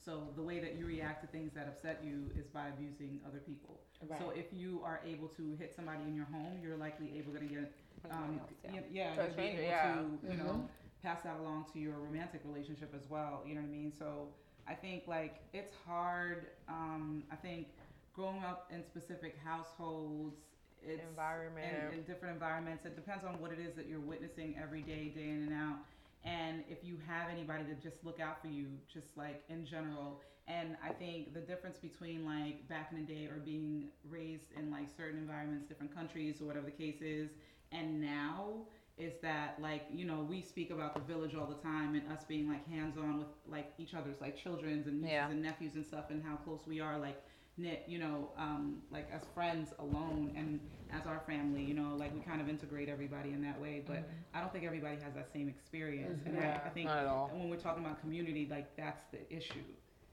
[0.07, 3.39] So the way that you react to things that upset you is by abusing other
[3.39, 3.81] people.
[4.07, 4.17] Right.
[4.21, 7.41] So if you are able to hit somebody in your home, you're likely able to
[7.45, 7.73] get,
[8.09, 8.71] um, yeah.
[8.71, 9.95] y- yeah, To you'll be able yeah.
[9.95, 10.69] to, you know,
[11.03, 13.41] pass that along to your romantic relationship as well.
[13.45, 13.91] You know what I mean?
[13.99, 14.29] So
[14.65, 16.47] I think like it's hard.
[16.69, 17.67] Um, I think
[18.13, 20.37] growing up in specific households,
[20.81, 21.91] it's Environment.
[21.91, 22.85] in, in different environments.
[22.85, 25.79] It depends on what it is that you're witnessing every day, day in and out.
[26.27, 30.21] And if you have anybody to just look out for you, just like in general.
[30.47, 34.69] And I think the difference between like back in the day or being raised in
[34.69, 37.31] like certain environments, different countries or whatever the case is,
[37.71, 38.65] and now
[38.97, 42.23] is that like you know we speak about the village all the time and us
[42.27, 45.29] being like hands on with like each other's like children's and nieces Yeah.
[45.29, 47.21] and nephews and stuff and how close we are like
[47.57, 50.59] knit you know um, like as friends alone and
[50.91, 54.07] as our family you know like we kind of integrate everybody in that way but
[54.33, 57.29] I don't think everybody has that same experience and I, I think Not at all.
[57.33, 59.63] when we're talking about community like that's the issue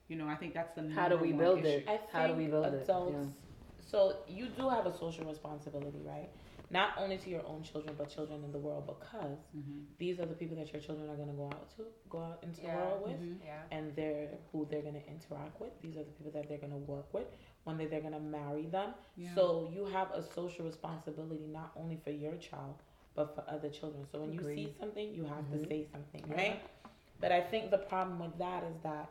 [0.09, 1.69] you know I think that's the How do we one build issue.
[1.69, 1.89] it?
[1.89, 2.83] I How do we think build it?
[2.85, 3.15] adults.
[3.15, 3.31] Yeah.
[3.91, 6.31] So you do have a social responsibility, right?
[6.75, 9.85] Not only to your own children, but children in the world, because Mhm.
[10.03, 11.83] these are the people that your children are going to go out to,
[12.15, 12.73] go out into Yeah.
[12.73, 13.45] the world with, Mhm.
[13.45, 13.63] yeah.
[13.77, 15.73] and they're who they're going to interact with.
[15.85, 17.29] These are the people that they're going to work with.
[17.63, 18.91] One day they're going to marry them.
[19.17, 19.33] Yeah.
[19.37, 22.77] So you have a social responsibility not only for your child,
[23.15, 24.05] but for other children.
[24.11, 25.69] So when you see something, you have to Mhm.
[25.69, 26.35] say something, Yeah.
[26.41, 26.61] right?
[27.21, 29.07] But I think the problem with that is that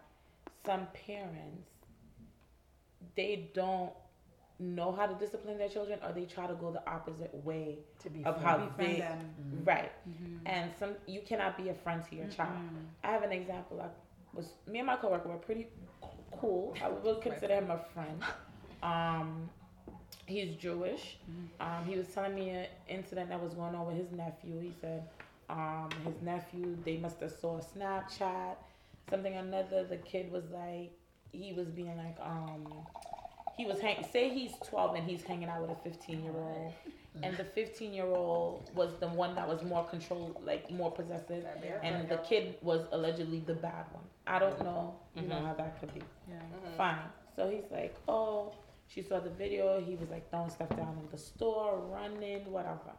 [0.65, 1.69] some parents
[3.15, 3.93] they don't
[4.59, 8.09] know how to discipline their children or they try to go the opposite way To
[8.09, 8.43] be of fair.
[8.45, 9.33] how Befriend they them.
[9.65, 9.91] right.
[10.07, 10.39] Mhm.
[10.45, 12.49] and some you cannot be a friend to your child.
[12.51, 12.85] Mm-mm.
[13.03, 13.81] i have an example.
[13.81, 13.87] I
[14.35, 15.67] was me and my coworker were pretty
[16.39, 16.75] cool.
[16.83, 18.21] I would consider him a friend.
[18.81, 19.49] Um
[20.25, 21.17] he's jewish.
[21.59, 24.59] Um he was telling me an incident that was going on with his nephew.
[24.59, 25.03] He said
[25.49, 28.55] um his nephew they must have saw a snapchat
[29.09, 29.83] something or another.
[29.83, 30.91] The kid was like
[31.31, 32.65] he was being like um
[33.57, 36.73] he was hang say he's 12 and he's hanging out with a 15 year old
[37.21, 41.45] and the 15 year old was the one that was more controlled like more possessive
[41.83, 44.03] and the kid was allegedly the bad one.
[44.25, 45.45] I don't know you know mm-hmm.
[45.45, 46.01] how that could be.
[46.27, 46.35] Yeah.
[46.37, 46.77] Mm-hmm.
[46.77, 46.97] fine.
[47.35, 48.53] So he's like oh
[48.87, 52.93] she saw the video he was like throwing stuff down in the store running whatever.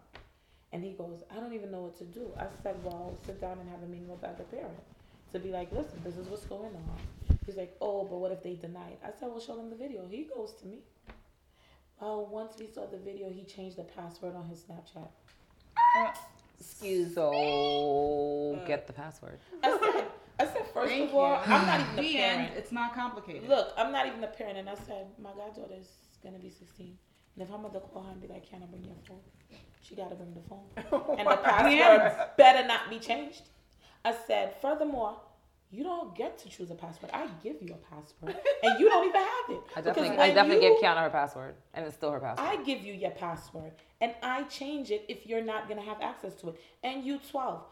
[0.72, 2.30] And he goes i don't even know what to do.
[2.38, 4.78] I said well sit down and have a meeting with the other parent
[5.32, 8.42] to be like listen this is what's going on he's like oh but what if
[8.42, 8.96] they denied?
[9.04, 10.78] i said well show them the video he goes to me
[12.00, 15.08] well once we saw the video he changed the password on his snapchat
[16.58, 19.38] Excuse oh, So get the password.
[19.62, 20.04] i said
[20.40, 21.52] i said first Thank of all you.
[21.52, 22.36] i'm not even a The end.
[22.38, 23.48] parent It's not complicated.
[23.48, 25.88] Look, I'm not even a parent, and I said my goddaughter's
[26.22, 26.96] gonna be 16.
[27.36, 29.18] And if her mother call her and be like, "Can I bring your phone?"
[29.82, 30.64] She gotta bring the phone,
[31.18, 33.42] and the password better not be changed.
[34.04, 35.16] I said, furthermore,
[35.74, 37.10] you don't get to choose a password.
[37.12, 39.60] I give you a password, and you don't even have it.
[39.76, 42.46] I definitely, I definitely you- gave Kiana her password, and it's still her password.
[42.48, 46.34] I give you your password, and I change it if you're not gonna have access
[46.36, 46.60] to it.
[46.84, 47.62] And you 12.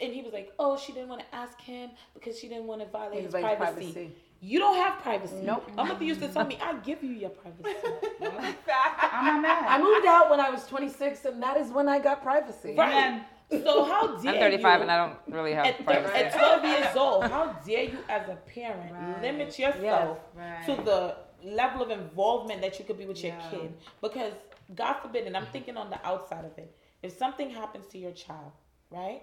[0.00, 2.80] and he was like, "Oh, she didn't want to ask him because she didn't want
[2.82, 3.56] to violate his privacy.
[3.56, 4.10] privacy.
[4.40, 5.40] You don't have privacy.
[5.42, 5.68] Nope.
[5.74, 7.64] My mother used to tell me, "I give you your privacy."
[8.22, 9.64] I'm not mad.
[9.68, 12.74] I moved out when I was 26, and that is when I got privacy.
[12.76, 13.22] right.
[13.50, 14.82] So how dare I'm 35 you?
[14.82, 16.14] and I don't really have at, privacy.
[16.14, 19.22] at 12 years old, how dare you as a parent Right.
[19.22, 20.66] limit yourself Right.
[20.66, 23.50] to the level of involvement that you could be with your Yeah.
[23.50, 23.74] kid?
[24.02, 24.34] Because
[24.74, 25.52] God forbid, and I'm mm-hmm.
[25.52, 28.52] thinking on the outside of it, if something happens to your child,
[28.90, 29.22] right?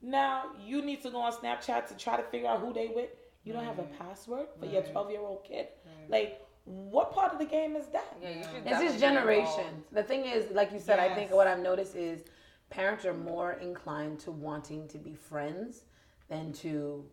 [0.00, 3.10] Now you need to go on Snapchat to try to figure out who they with.
[3.44, 5.66] You don't have a password for your 12 year old kid.
[6.08, 8.16] Like, what part of the game is that?
[8.20, 9.28] Yeah, you should It's definitely just get involved.
[9.56, 9.84] generations.
[9.90, 12.22] The thing is, like you said, I think what I've noticed is
[12.72, 15.84] parents are more inclined to wanting to be friends
[16.28, 17.04] than to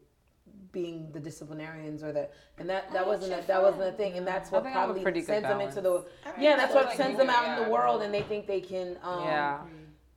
[0.71, 4.25] being the disciplinarians or the and that that wasn't a, that wasn't a thing and
[4.25, 5.89] that's what think I have a probably sends them into the
[6.23, 6.41] balance.
[6.41, 8.97] yeah that's what Like, sends them out in the world and they think they can
[9.03, 9.59] um Yeah.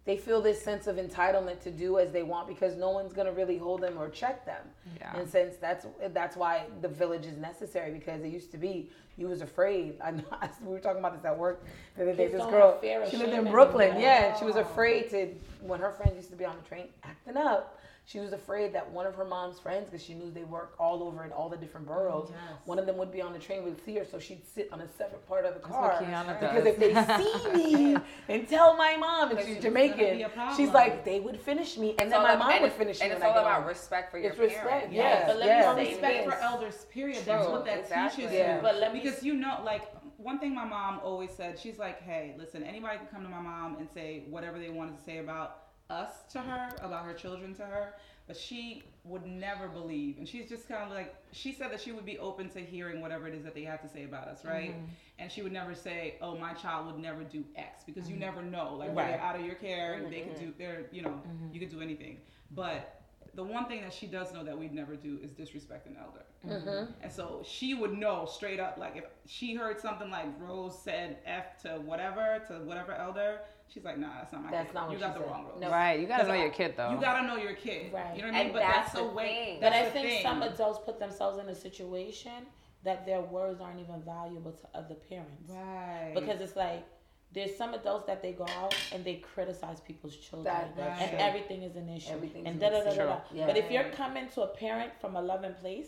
[0.05, 3.33] They feel this sense of entitlement to do as they want because no one's gonna
[3.33, 4.63] really hold them or check them.
[4.99, 5.17] Yeah.
[5.17, 9.29] And since that's that's why the village is necessary because it used to be you
[9.29, 9.95] was afraid.
[10.05, 10.25] I know
[10.63, 11.65] we were talking about this at work
[11.97, 12.29] the other day.
[12.29, 15.29] This girl have fear or she lived in Brooklyn, yeah, and she was afraid to
[15.61, 17.79] when her friends used to be on the train acting up.
[18.05, 21.05] She was afraid that one of her mom's friends, because she knew they work all
[21.05, 22.59] over in all the different boroughs, Yes.
[22.65, 24.81] one of them would be on the train would see her, so she'd sit on
[24.81, 25.99] a separate part of the car.
[26.01, 26.67] Because does.
[26.67, 27.53] if they see
[27.95, 27.97] me
[28.29, 31.79] and tell my mom, and she's it's gonna be Jamaican, she's like, they would finish
[31.79, 33.61] me, and It's then my mom would finish me And it's I all get about
[33.61, 33.69] home.
[33.69, 34.95] respect for your It's respect, parents.
[34.95, 35.27] yeah.
[35.29, 37.25] But let yes, me say respect for elders, period.
[37.25, 38.25] That's what that exactly.
[38.25, 38.57] teaches Yeah.
[38.57, 38.63] you.
[38.63, 39.83] But let me because you know, like
[40.17, 43.41] one thing my mom always said, she's like, "Hey, listen, anybody can come to my
[43.41, 45.59] mom and say whatever they wanted to say about
[45.91, 47.95] us to her, about her children to her,
[48.27, 51.93] but she would never believe." And she's just kind of like, she said that she
[51.93, 54.45] would be open to hearing whatever it is that they had to say about us,
[54.45, 54.71] right?
[54.71, 54.85] Mm-hmm.
[55.19, 58.15] And she would never say, "Oh, my child would never do X," because Mm-hmm.
[58.15, 58.75] you never know.
[58.75, 59.11] Like when Right.
[59.13, 61.21] they're out of your care, they could do, they're, you know,
[61.53, 62.99] you could do anything, but.
[63.35, 66.23] The one thing that she does know that we'd never do is disrespect an elder.
[66.47, 66.93] Mm-hmm.
[67.03, 71.17] And so she would know straight up, like if she heard something like Rose said
[71.25, 73.39] F to whatever, to whatever elder,
[73.73, 74.75] she's like, nah, that's not my That's kid.
[74.75, 75.31] not what you she got the said.
[75.31, 75.61] wrong Rose.
[75.61, 75.71] No.
[75.71, 76.91] Right, you gotta know Because your kid though.
[76.93, 77.93] You gotta know your kid.
[77.93, 78.17] Right.
[78.17, 78.47] You know what I mean?
[78.47, 79.27] And but that's that's, the a way.
[79.27, 79.59] thing.
[79.61, 80.23] But I think thing.
[80.23, 82.47] some adults put themselves in a situation
[82.85, 85.49] that their words aren't even valuable to other parents.
[85.51, 86.13] Right.
[86.15, 86.85] Because it's like
[87.33, 90.53] there's some adults that they go out and they criticize people's children.
[90.55, 91.19] That- that's and true.
[91.21, 92.11] everything is an issue.
[92.13, 93.21] Everything's and da da da da da.
[93.33, 93.47] Yeah.
[93.47, 95.87] But if you're coming to a parent from a loving place,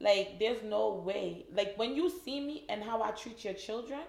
[0.00, 1.46] like there's no way.
[1.52, 4.00] Like when you see me and how I treat your children,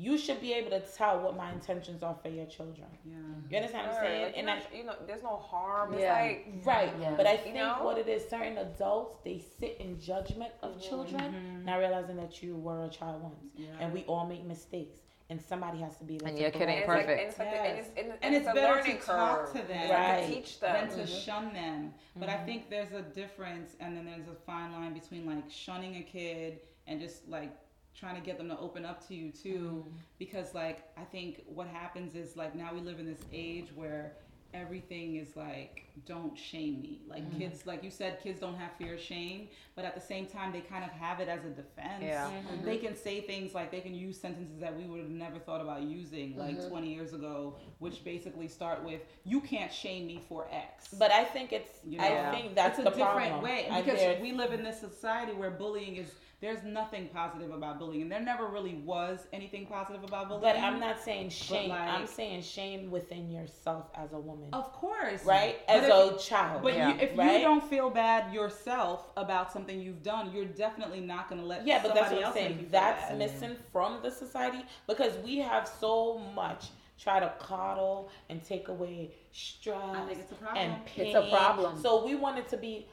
[0.00, 2.86] you should be able to tell what my intentions are for your children.
[3.04, 3.16] yeah.
[3.50, 4.22] You understand what I'm saying?
[4.26, 5.92] like, and you're I, you know, there's no harm.
[5.94, 6.12] It's Yeah.
[6.22, 6.92] like Right.
[7.00, 7.14] Yeah.
[7.16, 7.78] But I You think know?
[7.82, 10.88] what it is, certain adults they sit in judgment of Mm-hmm.
[10.88, 13.66] children, not realizing that you were a child once, Yeah.
[13.80, 16.28] and we all make mistakes, and somebody has to be there.
[16.28, 17.22] And to your kid ain't correct and it.
[17.28, 17.68] it's like, perfect.
[17.68, 19.38] and it's like the, and it's, and, And it's, it's a better learning to talk
[19.46, 19.52] curve.
[19.62, 19.90] to them.
[19.90, 20.26] Right.
[20.28, 20.88] to teach them.
[20.88, 21.92] than to shun them.
[22.14, 25.96] But I think there's a difference, and then there's a fine line between like shunning
[25.96, 27.50] a kid and just like
[27.94, 29.84] trying to get them to open up to you too.
[29.86, 29.96] Mm-hmm.
[30.18, 34.12] Because like I think what happens is like now we live in this age where
[34.54, 37.38] everything is like don't shame me like mm-hmm.
[37.38, 39.46] kids like you said kids don't have fear of shame
[39.76, 42.30] but at the same time they kind of have it as a defense Yeah.
[42.30, 42.64] Mm-hmm.
[42.64, 45.60] they can say things like they can use sentences that we would have never thought
[45.60, 50.48] about using like 20 years ago which basically start with you can't shame me for
[50.50, 51.70] x But I think it's.
[51.86, 52.04] you know?
[52.04, 53.42] I think that's it's a the different problem.
[53.42, 57.80] way I because we live in this society where bullying is there's nothing positive about
[57.80, 61.70] bullying and there never really was anything positive about bullying But I'm not saying shame.
[61.70, 65.56] like- I'm saying shame within yourself as a woman, of course right?
[65.66, 66.62] As if- a child.
[66.62, 66.90] but Yeah.
[66.94, 67.32] you, if Right?
[67.40, 71.66] you don't feel bad yourself about something you've done, you're definitely not going to let
[71.66, 72.68] Yeah, but that's what I'm else make you saying.
[72.70, 73.18] That's bad.
[73.18, 79.12] missing from the society because we have so much try to coddle and take away
[79.32, 80.64] stress I think it's a problem.
[80.72, 81.16] and pain.
[81.16, 81.80] It's a problem.
[81.80, 82.86] So we want it to be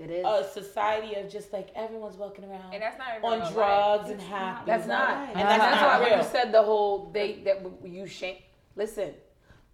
[0.00, 0.24] It is.
[0.24, 3.52] a society of just like everyone's walking around And that's not on real life.
[3.52, 4.62] drugs and It's happy.
[4.66, 5.08] That's real not.
[5.18, 5.28] life.
[5.30, 6.18] And And that's that's not why when real.
[6.24, 8.36] you said the whole they that you shame.
[8.76, 9.10] Listen,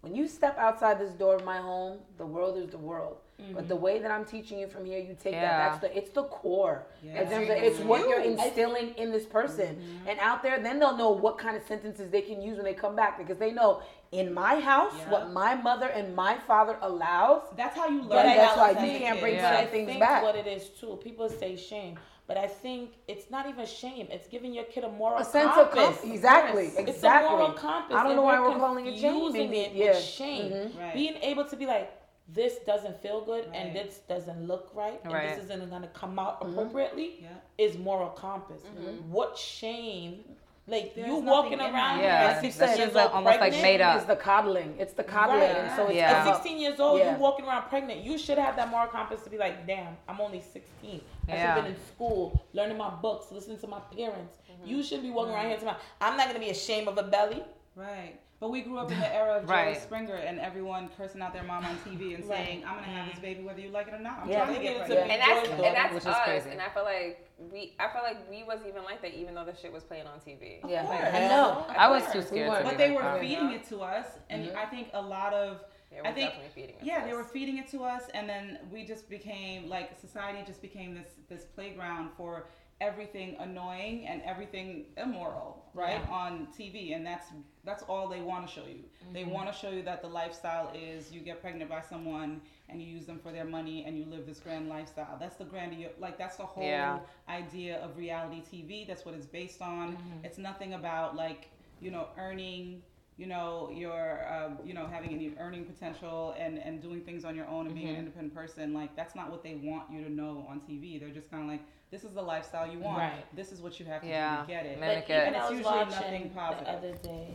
[0.01, 3.17] when you step outside this door of my home, the world is the world.
[3.53, 5.41] But the way that I'm teaching you from here, you take Yeah.
[5.41, 5.69] that.
[5.69, 5.97] That's the.
[5.97, 6.87] It's the core.
[7.03, 7.21] Yeah.
[7.21, 7.31] It's,
[7.77, 11.55] it's what you're instilling in this person, and out there, then they'll know what kind
[11.55, 14.93] of sentences they can use when they come back because they know in my house
[14.97, 15.11] Yeah.
[15.11, 17.43] what my mother and my father allows.
[17.55, 18.25] That's how you learn.
[18.25, 19.21] That's why you can't kid.
[19.21, 20.23] bring But certain I things think back.
[20.23, 20.99] what it is too.
[21.03, 24.07] People say shame, but I think it's not even shame.
[24.09, 26.01] It's giving your kid a moral A sense of compass.
[26.01, 26.75] com- exactly, Yes.
[26.79, 27.35] It's exactly.
[27.35, 27.95] a moral compass.
[27.95, 29.13] I don't know why we're we're calling it shame.
[29.13, 29.59] confusing maybe.
[29.59, 29.85] it yeah.
[29.91, 30.51] with shame.
[30.51, 30.79] Mhm.
[30.79, 30.93] Right.
[30.95, 31.91] Being able to be like,
[32.33, 36.19] this doesn't feel good and this doesn't look right, and this isn't going to come
[36.19, 36.51] out mm-hmm.
[36.51, 37.29] appropriately Yeah.
[37.57, 38.63] is moral compass.
[38.63, 39.11] Mm-hmm.
[39.11, 40.23] What shame
[40.69, 41.99] like There's you nothing walking around.
[41.99, 43.97] Yeah, at Like you 16 said, years like old almost like made up.
[43.97, 44.75] It's the coddling.
[44.77, 45.39] It's the coddling.
[45.39, 45.55] Right.
[45.55, 46.27] And so it's Yeah.
[46.27, 47.13] At 16 years old, Yeah.
[47.13, 48.01] you walking around pregnant.
[48.01, 50.65] You should have that moral compass to be like, damn, I'm only 16.
[50.83, 51.53] I should Yeah.
[51.53, 54.39] have been in school, learning my books, listening to my parents.
[54.51, 54.67] Mm-hmm.
[54.67, 55.49] You should be walking around mm-hmm.
[55.51, 55.77] here tomorrow.
[56.01, 57.43] I'm not gonna be ashamed of a belly.
[57.75, 58.19] Right.
[58.39, 59.81] But we grew up in the era of Jerry Right.
[59.81, 62.45] Springer and everyone cursing out their mom on TV and Right.
[62.45, 64.19] saying, I'm going to have this baby whether you like it or not.
[64.23, 64.43] I'm Yeah.
[64.45, 64.85] trying to get Yeah.
[64.85, 65.11] pregnant.
[65.11, 66.23] and that's George and that's which is us.
[66.23, 66.49] crazy.
[66.51, 69.45] And I feel like we, I feel like we was even like that, even though
[69.45, 70.59] the shit was playing on TV.
[70.67, 70.99] Yeah, course.
[71.15, 71.65] I know.
[71.69, 72.63] I was too scared weren't.
[72.65, 73.21] to But they like were that.
[73.21, 74.57] feeding it to us, and Mm-hmm.
[74.57, 77.23] I think a lot of They I think definitely feeding it yeah, to they were
[77.23, 81.45] feeding it to us, and then we just became like society just became this this
[81.45, 82.49] playground for
[82.81, 87.27] everything annoying and everything immoral, right, on TV, and that's
[87.63, 88.83] that's all they want to show you.
[89.13, 89.31] They Mm-hmm.
[89.31, 92.87] want to show you that the lifestyle is you get pregnant by someone and you
[92.87, 95.17] use them for their money and you live this grand lifestyle.
[95.19, 96.99] That's the grand like that's the whole Yeah.
[97.29, 98.85] idea of reality TV.
[98.85, 99.97] That's what it's based on.
[99.97, 100.23] Mm-hmm.
[100.23, 102.81] It's nothing about like you know earning
[103.17, 107.35] you know your um, you know having any earning potential and and doing things on
[107.35, 107.99] your own and being an Mm-hmm.
[107.99, 111.29] independent person like that's not what they want you to know on tv they're just
[111.29, 111.61] kind of like
[111.91, 113.35] this is the lifestyle you want Right.
[113.35, 114.37] this is what you have to Yeah.
[114.37, 115.21] do to get it Mimic But it.
[115.21, 116.31] even It's I was usually watching nothing
[116.65, 117.33] the other day.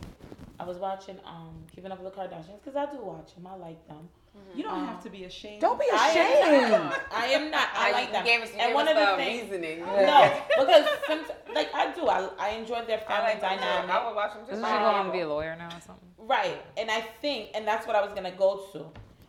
[0.59, 3.47] I was watching um Keeping Up with the Kardashians because I do watch them.
[3.47, 4.07] I like them.
[4.55, 6.63] you don't Um, have to be ashamed Don't be I ashamed.
[6.63, 7.01] am not.
[7.11, 7.67] I am not.
[7.75, 8.25] I you like them.
[8.25, 9.41] gave us, you and gave one us of the the things.
[9.51, 9.79] reasoning.
[9.81, 13.89] No, because since like I do, I I enjoy their I family like them dynamic.
[13.91, 16.09] I would watch them just Isn't she going to be a lawyer now or something?
[16.17, 18.85] Right, and I think, and that's what I was gonna go to.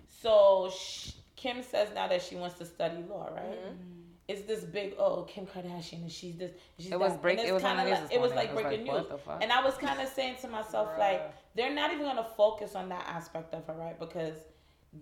[0.08, 3.44] So sh- Kim says now that she wants to study law, right?
[3.44, 3.93] Mm-hmm.
[4.26, 6.52] It's this big oh Kim Kardashian and she's this.
[6.78, 7.22] She's It was that.
[7.22, 9.08] break- it's it was kinda like, It was like It was breaking like, news, what
[9.10, 9.42] the fuck?
[9.42, 12.88] and I was kind of saying to myself like they're not even gonna focus on
[12.88, 13.98] that aspect of her, right?
[14.00, 14.34] Because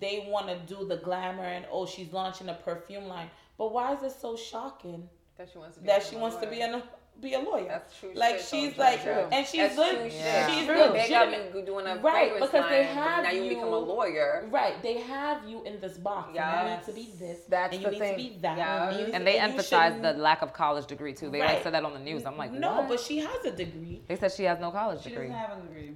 [0.01, 3.95] they want to do the glamour and oh she's launching a perfume line, but why
[3.95, 5.09] is it so shocking
[5.39, 5.87] That she wants to be.
[5.87, 6.83] that she wants to be in an
[7.21, 7.67] be a lawyer?
[7.69, 8.11] That's true.
[8.15, 8.81] like shit, she's Georgia.
[8.81, 9.27] like, True.
[9.31, 9.97] and she's That's good.
[10.11, 10.47] true Yeah.
[10.49, 10.75] She's True.
[10.77, 11.55] They got legitimate.
[11.57, 14.49] you doing a Right, because they line, have now you, you- become a lawyer.
[14.51, 16.37] Right, they have you in this box.
[16.37, 17.41] And you need to be this.
[17.49, 18.11] That's and you the need thing.
[18.13, 18.59] to be that.
[18.59, 18.89] Yeah.
[18.91, 21.31] And, you And they you emphasize the lack of college degree too.
[21.31, 22.25] They like said that on the news.
[22.27, 22.89] I'm like, no, what?
[22.89, 24.03] but she has a degree.
[24.09, 25.27] they said she has no college she degree.
[25.27, 25.95] She doesn't have a degree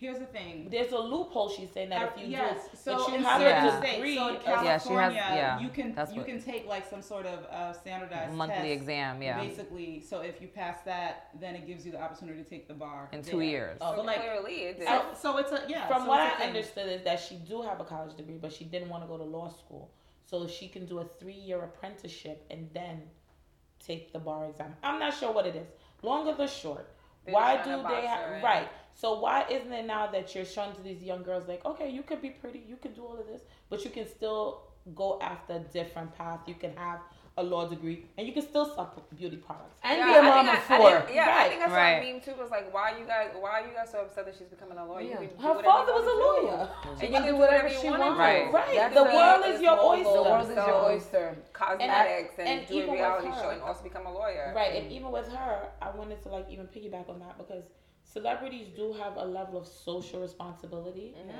[0.00, 1.50] here's the thing There's a loophole.
[1.50, 2.68] She's saying that if you yes.
[2.72, 3.66] do, So but you in have certain Yeah.
[3.68, 4.16] a states, degree.
[4.16, 6.86] so in California, Yeah, she has- yeah, you can that's you what- can take like
[6.88, 11.28] some sort of uh, standardized Monthly test, exam, yeah, Basically, so if you pass that,
[11.38, 13.42] then it gives you the opportunity to take the bar in two there.
[13.54, 13.78] years.
[13.82, 14.82] Oh, So But like- clearly, it.
[14.86, 15.86] So, so it's a yeah.
[15.86, 16.48] From so what I thing.
[16.48, 19.18] understood is that she do have a college degree, but she didn't want to go
[19.18, 19.90] to law school,
[20.24, 23.02] so she can do a three-year apprenticeship and then
[23.78, 24.74] take the bar exam.
[24.82, 25.68] I'm not sure what it is.
[26.02, 26.86] Long or the short.
[27.24, 28.68] Why do they have right?
[28.94, 32.02] So why isn't it now that you're showing to these young girls like, okay, you
[32.02, 34.62] could be pretty, you could do all of this, but you can still
[34.94, 36.40] go after a different path.
[36.46, 37.00] You can have
[37.38, 39.78] a law degree and you can still sell beauty products.
[39.82, 41.00] And Yeah, be a I mom think of I- I four.
[41.00, 41.48] think- yeah, I Right.
[41.48, 41.92] think that's Right.
[41.94, 42.34] what I mean too.
[42.34, 44.84] Was like, why you guys, why are you guys so upset that she's becoming a
[44.84, 45.02] lawyer?
[45.02, 45.20] Yeah.
[45.20, 46.68] You Her father was a lawyer.
[46.90, 48.18] And She you can can do whatever you she wanna wants.
[48.18, 48.52] Right.
[48.52, 48.92] Right.
[48.92, 50.12] The the world is your oyster.
[50.12, 51.36] The world is your oyster.
[51.52, 54.52] Cosmetics and, and do a even with reality her- show and also become a lawyer.
[54.54, 57.64] Right, and even with her, I wanted to like even piggyback on that because
[58.02, 61.30] celebrities do have a level of social responsibility, Mm-hmm.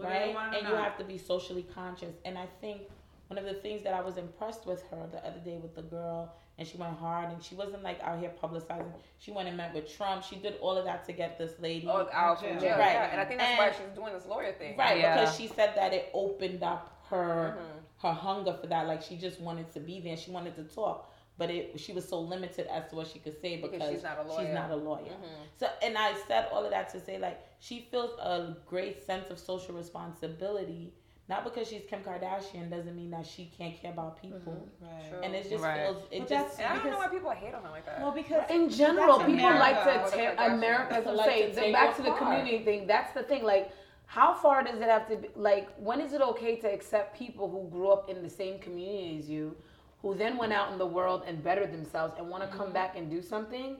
[0.00, 0.34] Yeah, right?
[0.34, 2.14] want it And you have to be socially conscious.
[2.24, 2.82] And I think
[3.30, 5.82] one of the things that I was impressed with her the other day with the
[5.82, 8.92] girl, and she went hard, and she wasn't like out here publicizing.
[9.20, 10.24] She went and met with Trump.
[10.24, 11.86] She did all of that to get this lady.
[11.88, 12.60] Oh, out from Jail.
[12.60, 12.78] jail.
[12.78, 12.92] Right.
[12.94, 13.08] Yeah.
[13.12, 14.76] And I think that's why she's doing this lawyer thing.
[14.76, 15.20] Right, Yeah.
[15.20, 18.06] because she said that it opened up her Mm-hmm.
[18.08, 18.88] her hunger for that.
[18.88, 20.16] Like she just wanted to be there.
[20.16, 23.40] She wanted to talk, but it she was so limited as to what she could
[23.40, 24.44] say because, Because she's not a lawyer.
[24.46, 25.02] She's not a lawyer.
[25.22, 25.46] Mhm.
[25.56, 29.30] So, and I said all of that to say like she feels a great sense
[29.30, 30.92] of social responsibility.
[31.30, 34.68] Not because she's Kim Kardashian doesn't mean that she can't care about people.
[34.82, 35.08] Right.
[35.08, 35.20] True.
[35.22, 35.86] And it just Right.
[35.86, 38.00] feels it But just And I don't know why people hate on her like that.
[38.02, 40.94] Well, because In general, That's people like to tear What a America.
[40.96, 41.16] As They I'm
[41.50, 42.18] to saying, back to the apart.
[42.36, 42.86] community thing.
[42.88, 43.44] That's the thing.
[43.44, 43.70] Like,
[44.06, 45.28] how far does it have to be?
[45.36, 49.16] Like, when is it okay to accept people who grew up in the same community
[49.20, 49.54] as you,
[50.02, 52.58] who then went out in the world and bettered themselves and want to Mm-hmm.
[52.58, 53.76] come back and do something?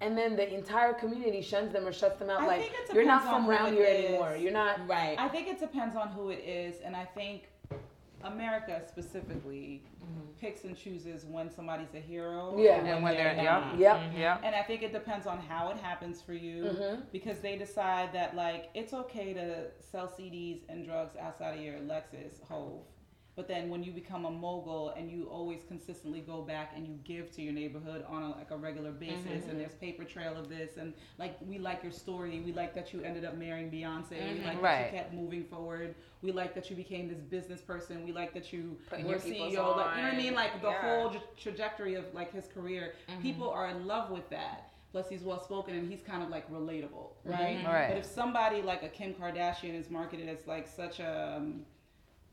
[0.00, 2.42] And then the entire community shuns them or shuts them out.
[2.42, 4.04] I like, you're not from around it here is.
[4.06, 4.36] anymore.
[4.36, 4.86] You're not.
[4.86, 5.16] right.
[5.18, 7.48] I think it depends on who it is, and I think
[8.22, 9.82] America specifically
[10.40, 12.54] picks and chooses when somebody's a hero.
[12.58, 12.78] Yeah.
[12.78, 13.78] and And when they're, not.
[13.78, 14.12] yep, Yep.
[14.18, 14.40] yep.
[14.44, 17.02] And I think it depends on how it happens for you Mhm.
[17.10, 21.78] because they decide that like it's okay to sell CDs and drugs outside of your
[21.78, 22.82] Lexus Hove.
[23.36, 26.98] But then when you become a mogul and you always consistently go back and you
[27.04, 29.58] give to your neighborhood on a, like a regular basis and mm-hmm.
[29.58, 33.02] there's paper trail of this and like we like your story, we like that you
[33.02, 34.46] ended up marrying Beyonce, we mm-hmm.
[34.46, 38.12] like that you kept moving forward, we like that you became this business person, we
[38.12, 40.70] like that you Putting were your CEO, like you know what I mean, like the
[40.70, 41.00] Yeah.
[41.00, 42.94] whole tra- trajectory of like his career.
[43.10, 43.20] Mm-hmm.
[43.20, 44.72] People are in love with that.
[44.92, 47.62] Plus, he's well spoken and he's kind of like relatable, right?
[47.66, 47.88] Right.
[47.88, 51.66] But if somebody like a Kim Kardashian is marketed as like such a um,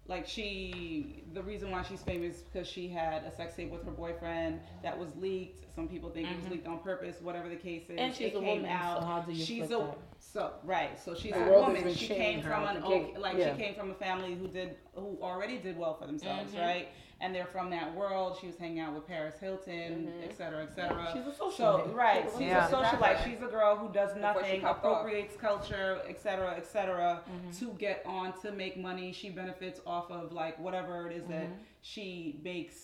[0.07, 3.91] like she the reason why she's famous because she had a sex tape with her
[3.91, 7.83] boyfriend that was leaked some people think it was leaked on purpose whatever the case
[7.83, 7.99] is Mm-hmm.
[7.99, 9.97] And she's it a came woman, out so how do you she's a that?
[10.19, 13.55] so right so she's The a woman she came from an the okay, like Yeah.
[13.55, 16.61] she came from a family who did who already did well for themselves Mm-hmm.
[16.61, 16.87] right
[17.23, 20.75] and they're from that world she was hanging out with paris hilton et cetera et
[20.75, 22.67] cetera She's a so right she's Yeah.
[22.67, 23.31] a socialite Exactly.
[23.33, 24.99] she's a girl who does nothing popped off.
[25.01, 27.51] appropriates culture et cetera et cetera Mm-hmm.
[27.59, 31.45] to get on to make money she benefits off of like whatever it is that
[31.45, 31.63] Mm-hmm.
[31.81, 32.77] she makes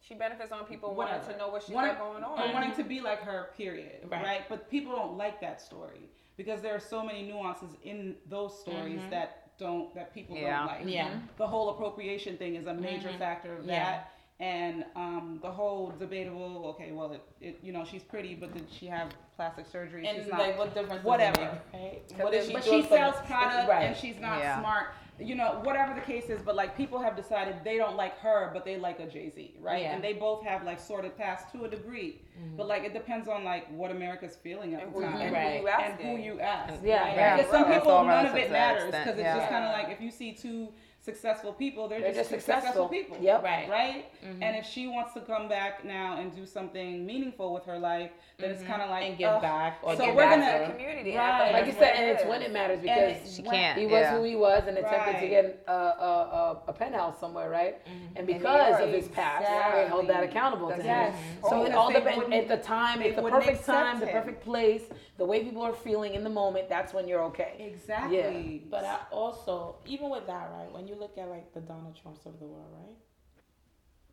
[0.00, 2.52] She benefits on people wanting to know what she's Wanting- got going or on.
[2.52, 4.24] wanting to be like her period Right.
[4.24, 4.42] right.
[4.48, 9.00] but people don't like that story because there are so many nuances in those stories
[9.10, 10.58] that don't that people Yeah.
[10.58, 10.88] don't like Mm-hmm.
[10.88, 11.10] Yeah.
[11.38, 13.84] the whole appropriation thing is a major factor of Yeah.
[13.84, 18.52] that and um, the whole debatable okay well it, it you know she's pretty but
[18.52, 20.88] did she have plastic surgery And she's not like, what difference?
[20.90, 21.40] does it whatever.
[21.72, 22.02] make, right?
[22.22, 23.82] What is she but she sells the- product right.
[23.84, 24.60] and she's not Yeah.
[24.60, 24.88] smart.
[25.18, 28.50] You know, whatever the case is, but like people have decided they don't like her,
[28.52, 29.82] but they like a Jay Z, right?
[29.82, 29.94] Yeah.
[29.94, 32.56] And they both have like sort of past to a degree, mm-hmm.
[32.56, 35.32] but like it depends on like what America's feeling at and the who, time and
[35.32, 35.60] Right.
[35.60, 36.74] who you and who you ask.
[36.84, 37.16] Yeah, right?
[37.16, 37.36] yeah.
[37.36, 39.38] Because some people, It's all none of it matters because it's yeah.
[39.38, 40.68] just kind of like if you see two
[41.06, 42.88] successful people, they're, They're just, just successful.
[42.88, 42.88] successful.
[42.88, 43.16] people.
[43.20, 43.42] Yep.
[43.42, 43.68] Right.
[43.70, 44.04] Right.
[44.22, 44.42] Mm-hmm.
[44.42, 48.10] And if she wants to come back now and do something meaningful with her life,
[48.38, 48.70] then it's mm-hmm.
[48.70, 49.40] kind of like and give ugh.
[49.40, 51.16] back or So give we're back gonna- to the community.
[51.16, 51.52] Right.
[51.52, 53.78] Like you said, and it's when it matters And because She can't.
[53.78, 54.16] he was yeah.
[54.16, 57.86] who he was and attempted to get a, a, a, a penthouse somewhere, right?
[57.86, 58.16] Mm-hmm.
[58.16, 60.28] And because of his past, they held that Exactly.
[60.28, 61.14] accountable to Yes.
[61.14, 61.38] him.
[61.48, 64.82] So it all depends at the time, they it's the perfect time, the perfect place,
[65.18, 66.68] the way people are feeling in the moment.
[66.68, 67.54] That's when you're okay.
[67.58, 68.64] Exactly.
[68.70, 70.70] But I also, even with that, right?
[70.72, 72.96] When you look at like the Donald Trumps of the world, right?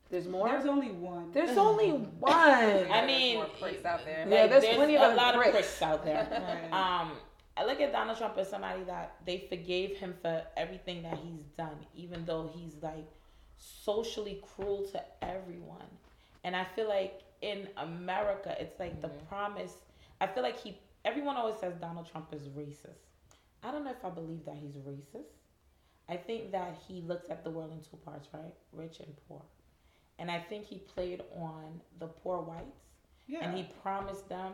[0.09, 0.47] There's more.
[0.47, 1.31] There's only one.
[1.31, 2.31] There's only one.
[2.33, 4.27] I There's mean, more pricks out there.
[4.29, 5.47] Yeah, there's there's plenty of a lot pricks.
[5.47, 6.27] of pricks out there.
[6.71, 7.01] Right.
[7.01, 7.13] Um,
[7.57, 11.45] I look at Donald Trump as somebody that they forgave him for everything that he's
[11.57, 13.07] done, even though he's like
[13.57, 15.87] socially cruel to everyone.
[16.43, 19.73] And I feel like in America, it's like the promise.
[20.21, 20.77] I feel like he.
[21.05, 23.01] Everyone always says Donald Trump is racist.
[23.63, 25.25] I don't know if I believe that he's racist.
[26.09, 28.53] I think that he looked at the world in two parts, right?
[28.71, 29.41] Rich and poor.
[30.19, 32.81] And I think he played on the poor whites
[33.27, 33.39] yeah.
[33.41, 34.53] and he promised them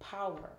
[0.00, 0.50] power.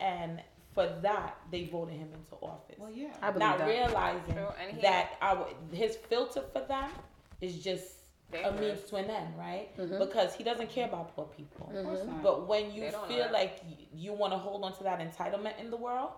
[0.00, 0.40] And
[0.74, 2.76] for that, they voted him into office.
[2.78, 3.08] well, yeah.
[3.22, 3.68] I believe Not that.
[3.68, 6.90] realizing and he- that our, his filter for them
[7.40, 7.92] is just
[8.32, 9.76] a means to an end, right?
[9.78, 9.98] Mm-hmm.
[9.98, 11.70] Because he doesn't care about poor people.
[11.74, 12.22] Of course not.
[12.22, 14.82] But when you They don't know feel like y- you want to hold on to
[14.84, 16.10] that entitlement in the world,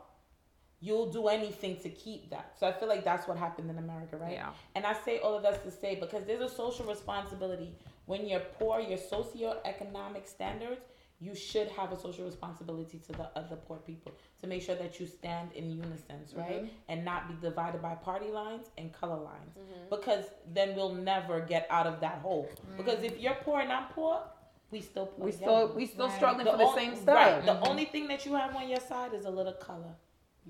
[0.80, 2.52] you'll do anything to keep that.
[2.58, 4.32] So I feel like that's what happened in America, right?
[4.32, 4.50] Yeah.
[4.74, 7.72] And I say all of that to say because there's a social responsibility
[8.06, 10.80] when you're poor, your socioeconomic standards,
[11.20, 15.00] you should have a social responsibility to the other poor people to make sure that
[15.00, 16.62] you stand in unison, right?
[16.62, 16.68] Mm-hmm.
[16.88, 19.56] And not be divided by party lines and color lines.
[19.58, 19.90] Mm-hmm.
[19.90, 22.48] Because then we'll never get out of that hole.
[22.72, 22.76] Mm.
[22.76, 24.22] Because if you're poor and I'm poor,
[24.70, 25.26] we still poor.
[25.26, 25.50] We together.
[25.50, 26.16] still we still Right.
[26.16, 26.98] struggling for the on- same Right.
[26.98, 27.44] stuff.
[27.44, 27.68] The mm-hmm.
[27.68, 29.96] only thing that you have on your side is a little color.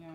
[0.01, 0.07] Yeah.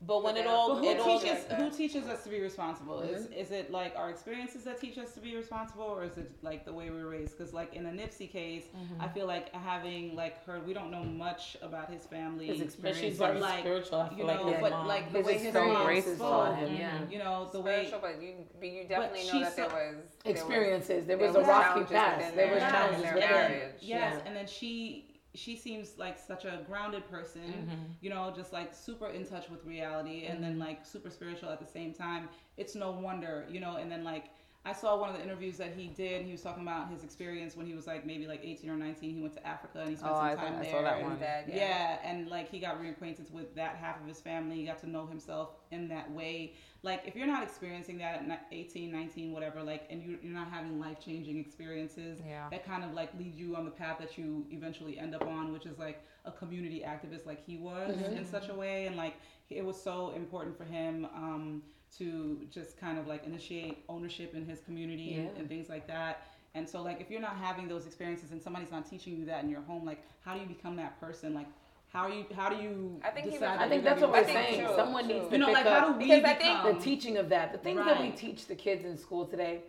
[0.00, 1.60] But when But it all, But who it all teaches that.
[1.60, 3.00] who teaches us to be responsible?
[3.00, 3.32] Is Mm-hmm.
[3.32, 6.64] is it like our experiences that teach us to be responsible, or is it like
[6.64, 7.36] the way we were raised?
[7.36, 9.00] Because like in the Nipsey case, Mm-hmm.
[9.02, 12.46] I feel like having like heard, we don't know much about his family.
[12.46, 13.00] His but experience.
[13.00, 14.00] she's But very like, spiritual.
[14.02, 14.86] I you feel know, like his but mom.
[14.86, 16.98] like the His way his experience mom is spoke, taught him, yeah.
[17.10, 19.94] you know, the way Spiritual, but you, but you definitely know that there so- was
[20.24, 21.06] there was- Experiences.
[21.06, 22.18] There there was a rocky challenges past.
[22.18, 24.20] within There was challenges in their Yes, Yeah.
[24.26, 27.74] and then she she seems like such a grounded person, Mm-hmm.
[28.00, 31.60] you know, just like super in touch with reality and then like super spiritual at
[31.60, 32.28] the same time.
[32.56, 34.30] It's no wonder, you know, and then like
[34.68, 36.26] I saw one of the interviews that he did.
[36.26, 39.14] He was talking about his experience when he was like maybe like 18 or 19.
[39.14, 40.70] He went to Africa and he spent Oh, some I time think I there.
[40.72, 41.18] saw that one.
[41.18, 41.54] Dad, yeah.
[41.56, 41.98] yeah.
[42.10, 44.56] and like he got reacquainted with that half of his family.
[44.56, 46.52] He got to know himself in that way.
[46.82, 50.50] Like if you're not experiencing that at 18, 19, whatever, like, and you, you're not
[50.50, 52.48] having life changing experiences, Yeah.
[52.50, 55.52] that kind of like lead you on the path that you eventually end up on,
[55.52, 59.14] which is like a community activist, like he was in such a way, and like
[59.50, 61.62] it was so important for him um,
[61.96, 65.38] to just kind of like initiate ownership in his community and, Yeah.
[65.40, 66.22] and things like that.
[66.54, 69.44] And so, like, if you're not having those experiences and somebody's not teaching you that
[69.44, 71.34] in your home, like, how do you become that person?
[71.34, 71.46] Like,
[71.92, 72.24] how are you?
[72.34, 73.52] How do you I think decide?
[73.58, 74.64] was- I think that's what we're I think saying.
[74.66, 75.14] true, Someone true.
[75.14, 77.16] needs to You know, pick like, up how do we Because I think the teaching
[77.16, 79.60] of that, the things that we teach the kids in school today,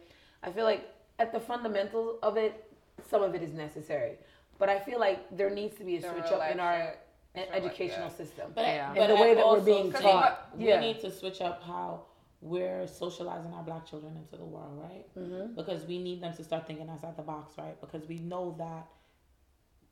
[0.43, 0.89] I feel like
[1.19, 2.65] at the fundamentals of it,
[3.09, 4.17] some of it is necessary.
[4.57, 6.93] But I feel like there needs to be a The switch up in our
[7.35, 7.49] shit.
[7.51, 8.15] like, educational yeah.
[8.15, 8.51] system.
[8.55, 8.87] But, Yeah.
[8.87, 10.49] I, In but the way that we're being taught.
[10.57, 10.79] We Yeah.
[10.81, 12.01] need to switch up how
[12.41, 15.05] we're socializing our black children into the world, right?
[15.17, 15.55] Mm-hmm.
[15.55, 17.79] Because we need them to start thinking outside the box, right?
[17.81, 18.87] Because we know that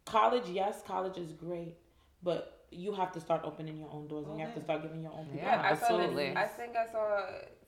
[0.06, 1.76] college, yes, college is great,
[2.24, 5.02] but you have to start opening your own doors and you have to start giving
[5.02, 6.36] your own people Yeah, I saw this- absolutely.
[6.36, 7.22] I think I saw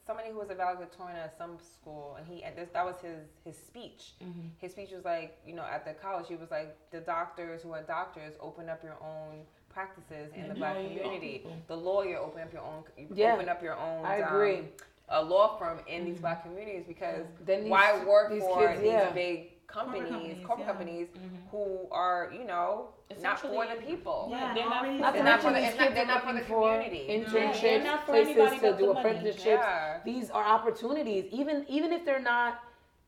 [0.05, 3.27] somebody who was a valedictorian at some school, and he and this that was his
[3.43, 4.15] his speech.
[4.21, 4.49] Mhm.
[4.57, 7.71] His speech was like, you know, at the college, he was like, the doctors who
[7.73, 9.45] are doctors open up your own
[9.79, 11.45] practices in the black Employ community.
[11.67, 13.33] The lawyer open up your own, Yeah.
[13.35, 14.05] open up your own.
[14.05, 14.57] I agree.
[14.59, 14.67] Um,
[15.11, 18.81] a law firm in these black communities because Then these- why work these for kids,
[18.81, 19.09] these yeah.
[19.11, 20.71] big companies, companies, corporate yeah.
[20.73, 21.07] companies
[21.51, 22.89] who are, you know,
[23.21, 24.27] not for the people.
[24.29, 26.33] Yeah, they're not for Not They're the- not for the- not- kids they're not for
[26.33, 27.07] the community.
[27.09, 28.99] internships, not places to do the money.
[28.99, 29.45] apprenticeships.
[29.45, 29.99] Yeah.
[30.03, 31.25] These are opportunities.
[31.31, 32.61] Even even if they're not,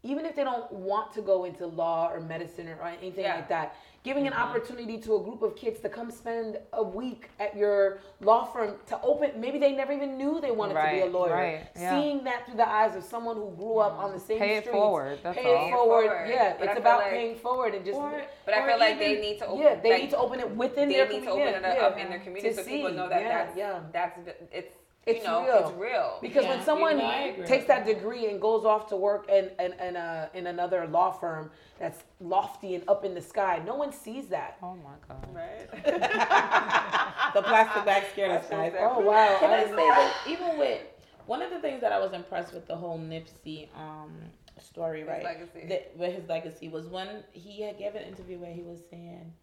[0.04, 3.36] even if they don't want to go into law or medicine or anything Yeah.
[3.36, 4.34] like that, giving Mm-hmm.
[4.34, 8.46] an opportunity to a group of kids to come spend a week at your law
[8.46, 9.40] firm to open.
[9.40, 11.36] Maybe they never even knew they wanted to be a lawyer.
[11.36, 11.92] right, yeah.
[12.02, 14.40] Seeing that through the eyes of someone who grew up on the same street.
[14.40, 15.68] Pay it forward, that's pay all.
[15.68, 16.08] it forward.
[16.10, 16.30] forward.
[16.30, 18.00] Yeah, But it's about like- paying forward and just.
[18.00, 19.62] Or- But I feel like they need to open.
[19.64, 21.86] Yeah, they like, need to open it within they their need to open it yeah,
[21.86, 22.04] up yeah.
[22.04, 22.96] in their community To so people see.
[22.96, 23.80] know that yeah, that's yeah.
[23.94, 24.20] that's
[24.52, 24.76] it's
[25.06, 25.68] It's you know real.
[25.68, 26.18] it's real.
[26.22, 27.96] Because Yeah, when you someone know, takes that that.
[27.96, 31.50] degree and goes off to work in in, in, a, in another law firm
[31.80, 34.58] that's lofty and up in the sky, no one sees that.
[34.62, 35.28] Oh my god.
[35.34, 35.72] Right.
[37.34, 38.74] the plastic bag scared us, guys.
[38.78, 39.38] Oh wow!
[39.40, 40.82] Can I I say that even with
[41.26, 44.12] one of the things that I was impressed with the whole Nipsey um
[44.60, 45.24] story, His right?
[45.24, 45.66] legacy.
[45.68, 49.34] That, with his legacy was when he had gave an interview where he was saying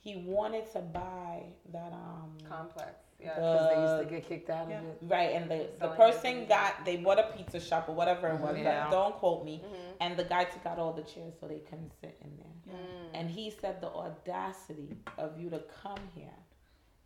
[0.00, 1.42] he wanted to buy
[1.72, 3.03] that um Complex.
[3.20, 3.34] Yeah.
[3.34, 4.78] because they uh, used to get kicked out Yeah.
[4.80, 4.98] of it.
[5.02, 6.48] right and the the person everything.
[6.48, 8.56] got they bought a pizza shop or whatever it was.
[8.58, 8.90] Yeah.
[8.90, 9.62] Don't quote me.
[9.64, 9.94] Mhm.
[10.00, 12.74] And the guy took out all the chairs so they couldn't sit in there.
[12.76, 13.08] Mm.
[13.14, 16.36] And he said the audacity of you to come here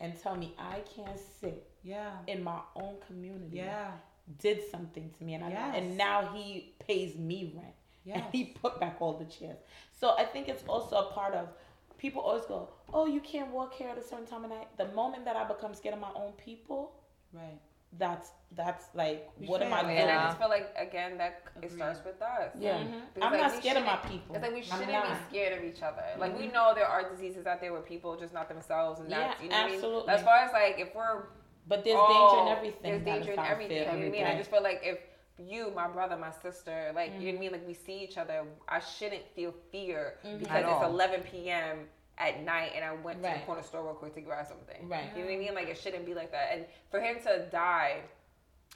[0.01, 2.13] and tell me I can't sit Yeah.
[2.27, 3.93] in my own community Yeah.
[4.39, 5.75] did something to me and I, Yes.
[5.77, 8.15] and now he pays me rent Yeah.
[8.19, 9.59] and he put back all the chairs.
[9.93, 11.49] So I think it's also a part of
[11.99, 14.87] people always go, "Oh, you can't walk here at a certain time of night." The
[14.87, 16.93] moment that I become scared of my own people,
[17.33, 17.59] Right.
[17.99, 19.99] that's that's like You what am I doing?
[19.99, 22.53] And I just feel like again that it starts with us.
[22.59, 22.79] Yeah.
[22.79, 23.03] Mhm.
[23.21, 24.35] I'm like, not scared of my shouldn't- people.
[24.37, 26.05] It's like we shouldn't be scared of each other.
[26.19, 26.53] Like we Mhm.
[26.55, 29.49] know there are diseases out there where people just not themselves, and Yeah, that's you
[29.51, 29.75] know what I mean?
[29.75, 30.15] absolutely.
[30.15, 31.27] As far as like if we're
[31.67, 32.83] But there's oh, danger in everything.
[32.83, 33.77] There's danger in everything.
[33.77, 34.25] You know what I mean?
[34.27, 34.99] I just feel like if
[35.39, 38.19] you, my brother, my sister, like you know what I mean, like we see each
[38.19, 40.39] other, I shouldn't feel fear Mhm.
[40.41, 40.91] because At it's all.
[40.91, 41.89] 11 p.m.
[42.19, 44.89] at night and I went to the corner store real quick to grab something.
[44.89, 45.05] Right.
[45.15, 45.55] You know what I mean?
[45.55, 46.49] Like it shouldn't be like that.
[46.53, 47.99] And for him to die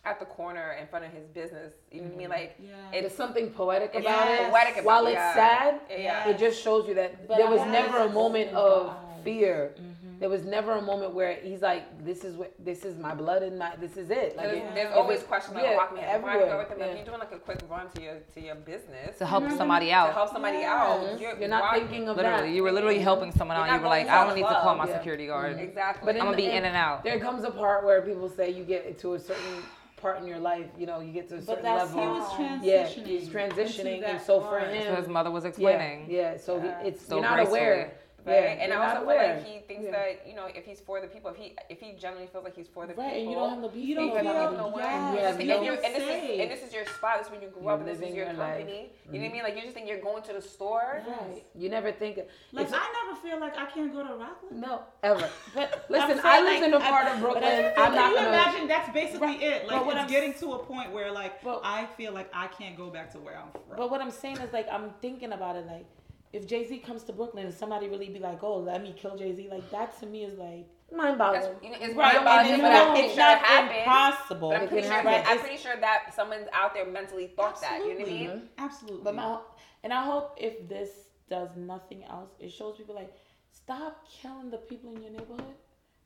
[0.04, 2.28] at the corner in front of his business, you know what I mean?
[2.28, 3.00] Like Yeah.
[3.00, 4.40] There's something poetic about Yes.
[4.48, 4.50] it.
[4.52, 5.34] poetic about While it's yeah.
[5.34, 6.28] sad, Yeah.
[6.28, 9.24] it just shows you that But there was want never a moment of the eyes.
[9.24, 9.74] fear.
[9.76, 10.01] Mhm.
[10.22, 13.42] There was never a moment where he's like, "This is what this is my blood
[13.42, 15.96] and my this is it." Like There's, it- there's always questions like, yeah, I can
[15.96, 16.78] why do you everywhere, go with them?
[16.78, 16.84] yeah.
[16.86, 19.56] If you're doing like a quick run to your to your business To help Mhm.
[19.56, 20.70] somebody out, to help somebody Yes.
[20.70, 22.54] out, You're not thinking of Literally, that.
[22.54, 23.74] you were literally helping someone You're out.
[23.74, 24.96] You were like, I don't need to call my Yeah.
[24.98, 25.58] security guard.
[25.58, 26.06] Exactly.
[26.06, 27.02] But I'm gonna be in and out.
[27.02, 29.64] There comes a part where people say you get to a certain
[29.96, 32.14] part in your life, you know, you get to a But certain that's He level.
[32.14, 32.60] was transitioning.
[32.62, 36.06] Yeah, he's transitioning, and so for him, So his mother was explaining.
[36.08, 36.36] yeah.
[36.36, 37.60] So he- it's So you're not gracefully.
[37.60, 37.92] aware.
[38.24, 38.34] Right.
[38.34, 39.90] Yeah, and I also feel like he thinks Yeah.
[39.92, 42.54] that you know if he's for the people, if he if he genuinely feels like
[42.54, 43.88] he's for the Right, people, and you don't have no beef.
[43.88, 44.56] You don't with feel anybody.
[44.56, 44.82] no way.
[44.82, 47.18] yes, Yeah, and, you if don't you, and, this is, and this is your spot.
[47.18, 47.80] This is when you grew You're up.
[47.80, 48.58] And this is living your your life.
[48.58, 48.72] company.
[48.72, 49.32] You know what I mm-hmm.
[49.34, 49.42] mean?
[49.42, 51.02] Like you just think you're going to the store.
[51.06, 51.44] Right.
[51.54, 52.18] You never think.
[52.52, 54.60] Like I never feel like I can't go to Rockland.
[54.60, 55.28] no, ever.
[55.54, 57.42] But Listen, I'm I saying, lived like, in a part of but I Brooklyn.
[57.42, 58.28] feel I'm Can not you gonna.
[58.28, 58.68] imagine?
[58.68, 59.66] That's basically it.
[59.66, 62.76] Like But it's I'm getting to a point where like I feel like I can't
[62.76, 63.76] go back to where I'm from.
[63.76, 65.86] But what I'm saying is like I'm thinking about it like
[66.32, 69.16] if Jay Z comes to Brooklyn and somebody really be like, oh, let me kill
[69.16, 71.64] Jay Z, like that to me is like Mind That's, boggling.
[71.64, 73.24] you know, it's right, right, about and it, you but know I'm pretty it's sure
[73.24, 73.78] it not happened.
[73.78, 74.50] impossible.
[74.50, 74.92] But I'm pretty sure.
[74.92, 75.12] happen.
[75.12, 77.78] That, I'm pretty sure that someone's out there mentally thought that.
[77.78, 78.26] You know what I Absolutely.
[78.28, 78.48] mean?
[78.58, 79.04] Absolutely.
[79.04, 79.38] But my
[79.84, 80.90] and I hope if this
[81.30, 83.10] does nothing else, it shows people like
[83.50, 85.54] stop killing the people in your neighborhood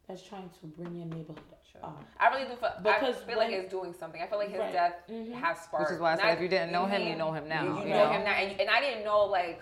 [0.07, 1.43] that's trying to bring your neighborhood
[1.83, 2.05] up.
[2.21, 2.71] I really do feel.
[2.83, 4.23] Because I feel like when- it's doing something.
[4.23, 4.73] I feel like his Right.
[4.73, 5.33] death Mhm.
[5.35, 5.91] has sparked.
[5.91, 7.49] Which is why I not- said if you didn't know know him, you know him
[7.49, 7.63] now.
[7.65, 8.13] You, you know know?
[8.13, 9.61] him now, and, you- and I didn't know like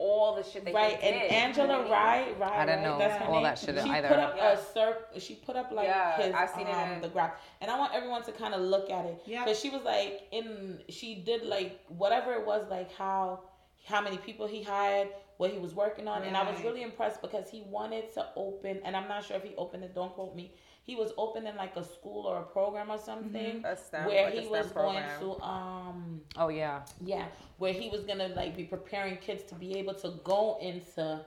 [0.00, 1.30] all the shit that Right, he and did.
[1.30, 2.38] Angela you know what I mean?
[2.38, 3.42] Rye, Rye, I didn't know That's her all name.
[3.42, 4.08] that shit She either.
[4.08, 4.52] put up Yeah.
[4.52, 5.08] a circ.
[5.18, 7.78] She put up like Yeah, his I seen it um in- the graph, and I
[7.78, 9.44] want everyone to kind of look at it Yeah.
[9.44, 10.82] because she was like in.
[10.88, 13.40] She did like whatever it was, like how
[13.84, 17.20] how many people he hired, what he was working on, and I was really impressed
[17.22, 19.94] because he wanted to open, and I'm not sure if he opened it.
[19.94, 20.52] Don't quote me.
[20.90, 23.64] He was opening like a school or a program or something.
[23.64, 25.20] A STEM, Where like a he STEM was program.
[25.20, 26.82] going to um Oh yeah.
[27.00, 27.26] yeah,
[27.58, 31.20] where he was gonna like be preparing kids to be able to go into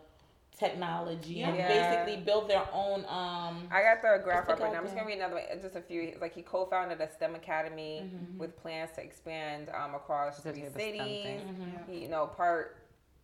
[0.60, 1.68] technology and Yeah.
[1.70, 4.80] basically build their own um I got the graph up right now.
[4.80, 5.62] I'm just gonna read another one.
[5.62, 6.02] Just a few.
[6.02, 8.38] It's Like he co-founded a STEM academy Mhm.
[8.38, 11.24] with plans to expand um, across She three the STEM cities.
[11.24, 11.40] thing.
[11.48, 11.88] Mhm.
[11.90, 12.76] He, you know, part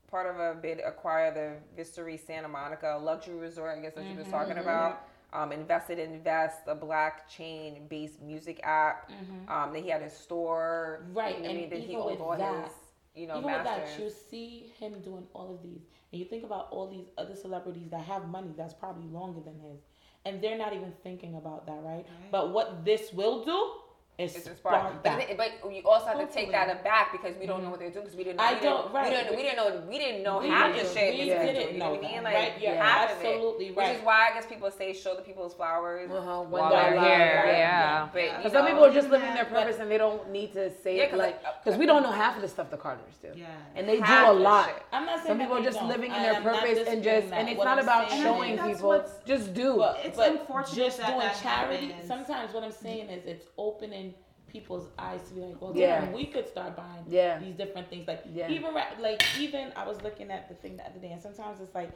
[0.09, 3.77] part of a bid acquire the Viceroy Santa Monica luxury resort.
[3.77, 4.61] I guess that she was talking Mm-hmm.
[4.61, 5.08] about.
[5.31, 9.11] Um, invested in Invest, a blockchain-based music app.
[9.47, 11.01] Um, that he had his store.
[11.03, 11.17] Mm-hmm.
[11.17, 11.69] Right, you know what I and mean?
[11.69, 12.73] that he owned all that- his,
[13.15, 16.43] you know, Even with that, you see him doing all of these, and you think
[16.43, 19.79] about all these other celebrities that have money that's probably longer than his,
[20.25, 22.05] and they're not even thinking about that, right?
[22.31, 23.71] But what this will do
[24.19, 24.99] is It's spark inspiring.
[25.01, 26.51] But, it- but you also have to take Hopefully.
[26.51, 28.37] that aback because we don't know what they're doing because we didn't.
[28.37, 29.09] Know, I we didn't- don't- right.
[29.09, 29.81] We didn't, we didn't know.
[29.89, 31.13] We didn't know We half the shit.
[31.15, 32.11] we these people didn't do, you know what I mean?
[32.15, 32.61] that, Like right?
[32.61, 35.53] You're half of it, absolutely Which is why I guess people say show the people's
[35.53, 37.43] flowers Uh-huh, when while they're they're here.
[37.45, 37.57] right?
[37.57, 38.07] Yeah.
[38.11, 39.97] But you Because some know, people are just even living their that- purpose and they
[39.97, 42.41] don't need to say Yeah, it 'cause like like, because we don't know half of
[42.41, 43.29] the stuff the Carters do.
[43.35, 43.45] Yeah.
[43.75, 44.69] And they Half do a lot.
[44.91, 47.63] I'm not saying Some people are just living in their purpose and just and it's
[47.63, 49.03] not about showing people.
[49.25, 49.83] Just do.
[50.03, 51.95] It's unfortunate just doing charity.
[52.05, 54.08] Sometimes what I'm saying is it's opening
[54.49, 56.01] people's eyes to be like, well, Yeah.
[56.01, 57.39] damn, we could start buying Yeah.
[57.39, 58.07] these different things.
[58.07, 58.49] Like Yeah.
[58.49, 61.61] even ra- like even I was looking at the thing the other day, and sometimes
[61.61, 61.91] it's like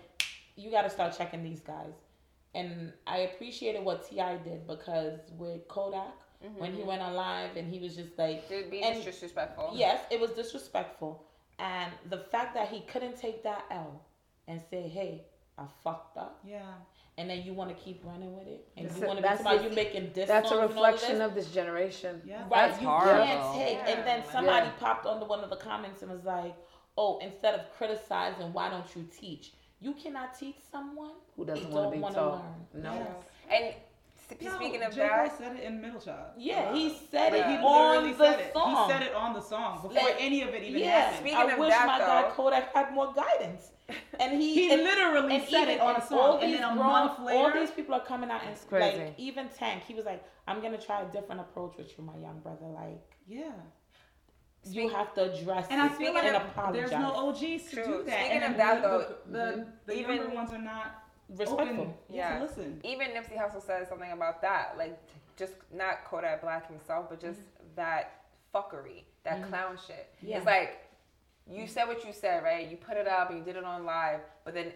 [0.55, 1.93] you got to start checking these guys.
[2.55, 4.37] And I appreciated what T.I.
[4.37, 6.13] did because with Kodak
[6.57, 6.87] when he mm-hmm.
[6.87, 9.71] went on live and he was just like, Dude, being and- disrespectful.
[9.73, 11.23] Yes, it was disrespectful.
[11.59, 14.01] And the fact that he couldn't take that L
[14.47, 15.25] and say, hey,
[15.57, 16.39] I fucked up.
[16.43, 16.73] Yeah.
[17.17, 18.67] And then you want to keep running with it.
[18.75, 20.27] And That's you want to be that's somebody the- you making this.
[20.27, 21.27] That's a songs and all reflection this.
[21.27, 22.21] of this generation.
[22.25, 22.41] Yeah.
[22.49, 23.23] Right, That's you horrible.
[23.25, 23.77] can't take.
[23.77, 23.89] Yeah.
[23.89, 24.71] And then somebody Yeah.
[24.79, 26.55] popped onto one of the comments and was like,
[26.97, 29.53] oh, instead of criticizing, why don't you teach?
[29.79, 32.43] You cannot teach someone Who doesn't want to be taught?
[32.73, 32.83] learn.
[32.83, 32.93] No.
[32.93, 33.07] Yes.
[33.51, 33.75] And s-
[34.41, 35.07] No, speaking of J.
[35.07, 36.31] Cole that, said it in Middle Child.
[36.37, 38.53] Yeah, he said Like, it he on literally the said it.
[38.53, 38.87] song.
[38.87, 41.17] He said it on the song before Like, any of it even yeah, happened.
[41.19, 43.71] Speaking I of wish that, my guy though- Kodak had more guidance.
[44.19, 46.59] And he, He and, literally and said even it on a song, all and these
[46.59, 48.97] then a grown- month all these people are coming out and crazy.
[48.97, 52.15] like even Tank, he was like, "I'm gonna try a different approach with you, my
[52.17, 52.65] young brother.
[52.67, 53.51] Like Yeah.
[54.65, 56.89] you have to address And I it feel and apologize.
[56.89, 57.83] there's no OGs to True.
[57.85, 58.19] do that.
[58.19, 61.59] Speaking and of the- that, the, though, the, the even- younger ones are not respectful.
[61.61, 62.37] open Yeah.
[62.37, 62.81] to listen.
[62.83, 64.97] even Nipsey Hussle says something about that, like
[65.37, 67.75] just not Kodak Black himself, but just mm-hmm.
[67.75, 69.49] that fuckery, that mm-hmm.
[69.49, 70.13] clown shit.
[70.21, 70.37] Yeah.
[70.37, 70.89] It's like
[71.49, 72.69] you said what you said, right?
[72.69, 74.71] You put it up and you did it on live, but then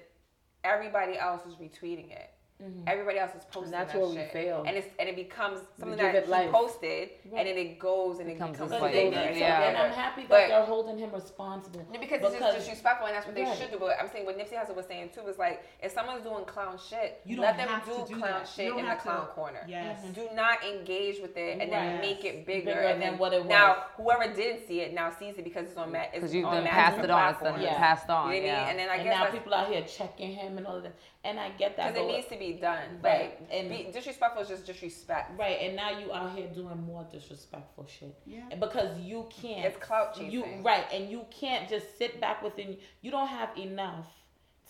[0.64, 2.32] everybody else is retweeting it.
[2.64, 2.88] Mm-hmm.
[2.88, 4.32] Everybody else is posting that's that where we shit.
[4.34, 4.64] fail.
[4.66, 6.52] and it's and it becomes something that he life.
[6.52, 8.94] posted, and then it goes and Becomes it becomes a But fight.
[8.94, 9.62] they and Yeah.
[9.62, 9.86] and bigger.
[9.86, 11.86] I'm happy that But- they're holding him responsible.
[11.94, 13.46] Yeah, because, it's just disrespectful, and that's what Right.
[13.46, 13.78] they should do.
[13.78, 16.80] But I'm saying what Nipsey Hussle was saying too was like, if someone's doing clown
[16.80, 18.48] shit, You don't let them have do, to do clown that.
[18.48, 19.64] shit in the have to- clown corner.
[19.68, 20.02] Yes.
[20.02, 20.14] Mm-hmm.
[20.14, 22.02] Do not engage with it and then Right.
[22.02, 25.38] make it bigger, Bigger and then what it Now whoever didn't see it now sees
[25.38, 26.12] it because it's on Matt.
[26.12, 27.30] Because Because you've on been Matt's passed it on.
[27.34, 27.62] It's been.
[27.62, 27.78] Yeah.
[27.78, 28.34] passed on.
[28.34, 28.60] You know what I yeah.
[28.62, 28.70] mean?
[28.72, 30.94] And then I guess now people out here checking him and all of that.
[31.24, 31.94] And I get that.
[31.94, 33.00] because it needs to be done.
[33.02, 33.40] Right.
[33.40, 35.38] Like, And- be, disrespectful is just disrespect.
[35.40, 38.16] Right, and now you out here doing more disrespectful shit.
[38.26, 38.44] Yeah.
[38.60, 39.66] Because you can't.
[39.66, 40.64] It's clout You chasing.
[40.64, 42.78] right, and you can't just sit back within.
[43.02, 44.08] You don't have enough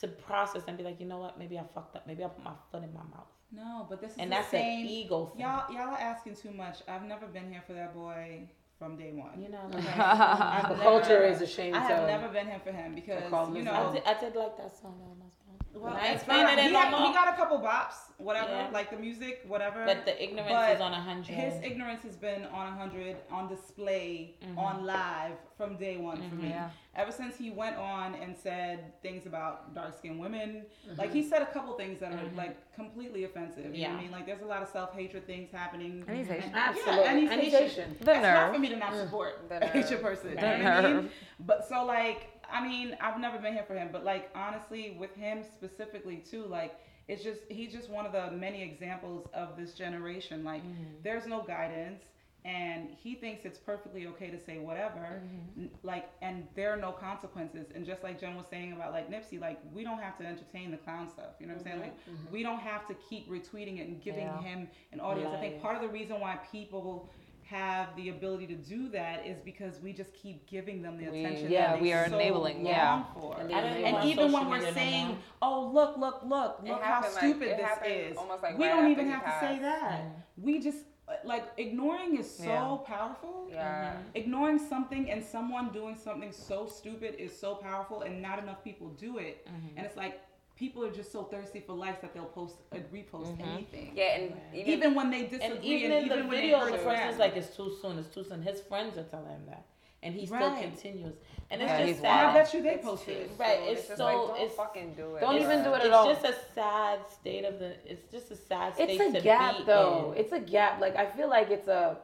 [0.02, 1.40] to process and be like, you know what?
[1.40, 2.06] Maybe I fucked up.
[2.06, 3.28] Maybe I put my foot in my mouth.
[3.52, 5.42] No, but this is And the that's an ego thing.
[5.42, 6.80] Y'all, y'all are asking too much.
[6.88, 8.42] I've never been here for that boy
[8.78, 9.42] from day one.
[9.42, 9.62] You know.
[9.74, 9.78] Okay?
[9.98, 13.24] Like, The never- culture is ashamed I have never been here for him because
[13.56, 13.72] you know.
[13.90, 15.00] I did, I did like that song.
[15.00, 15.47] That was my song.
[15.82, 16.46] Well, I ain't it's fine.
[16.48, 18.70] it in he, had- he got a couple bops, whatever, Yeah.
[18.74, 19.86] like the music, whatever.
[19.86, 21.28] But the ignorance But is on a hundred.
[21.36, 24.58] His ignorance has been on a 100 on display Mm-hmm.
[24.58, 26.50] on live from day one for me.
[26.50, 26.70] Yeah.
[26.96, 31.00] Ever since he went on and said things about dark skinned women, Mm-hmm.
[31.00, 33.76] like he said a couple things that are like completely offensive.
[33.76, 33.98] You know what Yeah.
[33.98, 34.12] I mean?
[34.12, 36.04] Like there's a lot of self hatred things happening.
[36.08, 36.52] And he's Haitian.
[36.54, 36.96] Absolutely.
[37.04, 37.70] Yeah, and he's And he's Haitian.
[37.90, 37.96] Haitian.
[38.00, 40.36] The That's not for me to not support The a Haitian person.
[40.36, 40.58] Right.
[40.58, 40.96] You know what I The mean?
[41.04, 41.12] nerve.
[41.40, 45.14] But so like, I mean, I've never been here for him, but like honestly, with
[45.16, 49.74] him specifically too, like it's just he's just one of the many examples of this
[49.74, 50.44] generation.
[50.44, 50.84] Like mm-hmm.
[51.04, 52.04] there's no guidance.
[52.46, 55.64] And he thinks it's perfectly okay to say whatever, mm-hmm.
[55.64, 57.68] N- like, and there are no consequences.
[57.76, 60.72] And just like Jen was saying about like Nipsey, like we don't have to entertain
[60.72, 61.32] the clown stuff.
[61.40, 61.80] You know what I'm saying?
[61.82, 62.32] Like mm-hmm.
[62.32, 64.42] we don't have to keep retweeting it and giving Yeah.
[64.42, 65.34] him an audience.
[65.36, 67.10] I think part of the reason why people
[67.50, 71.24] have the ability to do that is because we just keep giving them the We-
[71.24, 71.52] attention.
[71.52, 73.04] yeah, that we are so enabling, yeah.
[73.14, 73.38] For.
[73.40, 75.98] And I they don't enable even And even when we're media no saying, "Oh, look,
[75.98, 79.06] look, look, It look how happened, like- stupid this is," like, we right don't even
[79.06, 79.62] he have to say passed.
[79.62, 80.02] that.
[80.38, 82.78] We just uh, like ignoring is so Yeah.
[82.96, 83.48] powerful.
[83.50, 83.94] Yeah.
[84.14, 88.90] Ignoring something and someone doing something so stupid is so powerful, and not enough people
[88.90, 89.48] do it.
[89.48, 89.78] Mm-hmm.
[89.78, 90.20] And it's like
[90.58, 93.92] people are just so thirsty for likes that they'll post, uh, repost anything.
[93.96, 96.78] Yeah, and even, Even when they disagree, And even in the when video, hurt the
[96.78, 98.00] his person's like, "It's too soon.
[98.00, 99.66] It's too soon." His friends are telling him that,
[100.04, 101.16] and he still continues.
[101.50, 103.30] And it's he's just And I bet you they it's posted.
[103.30, 103.68] too Right, soon.
[103.70, 105.22] it's just so- like, don't it's- fucking do it.
[105.22, 106.10] Don't It's even do it at all.
[106.10, 107.70] It's just a sad state of the.
[107.90, 110.12] It's just a sad state It's to a gap be though.
[110.14, 110.18] in.
[110.22, 110.82] It's a gap.
[110.82, 111.98] Like I feel like it's a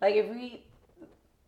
[0.00, 0.64] like if we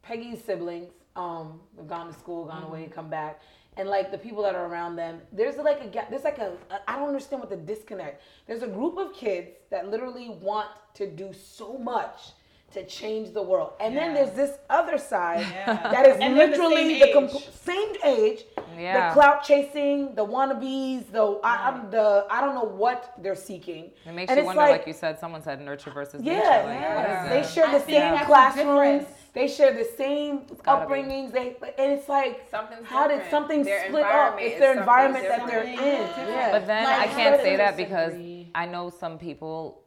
[0.03, 3.40] Peggy's siblings, um, have gone to school, gone away, come back,
[3.76, 6.10] and like the people that are around them, there's like a gap.
[6.10, 6.52] There's like a
[6.86, 8.22] I don't understand what the disconnect.
[8.46, 12.30] There's a group of kids that literally want to do so much
[12.72, 15.90] to change the world, and then there's this other side Yeah.
[15.92, 17.48] that is And they're the literally same the, age.
[17.52, 18.44] same age.
[18.78, 19.08] Yeah.
[19.08, 23.90] The clout chasing, the wannabes, the I, I'm the I don't know what they're seeking.
[24.06, 26.66] It makes And you wonder, like, you said, someone said nurture versus Yeah, nature.
[26.66, 27.28] Like, yeah.
[27.28, 29.06] They share the think same classrooms.
[29.32, 29.56] Difference.
[29.56, 30.92] They share the same gotta be.
[30.92, 31.32] upbringings.
[31.32, 34.36] They and it's like Something's how did something Their split up?
[34.38, 36.18] It's their environment that they're different.
[36.18, 36.28] in.
[36.28, 36.52] Yeah.
[36.52, 38.14] But then Like, I can't say that because?
[38.54, 39.82] I know some people,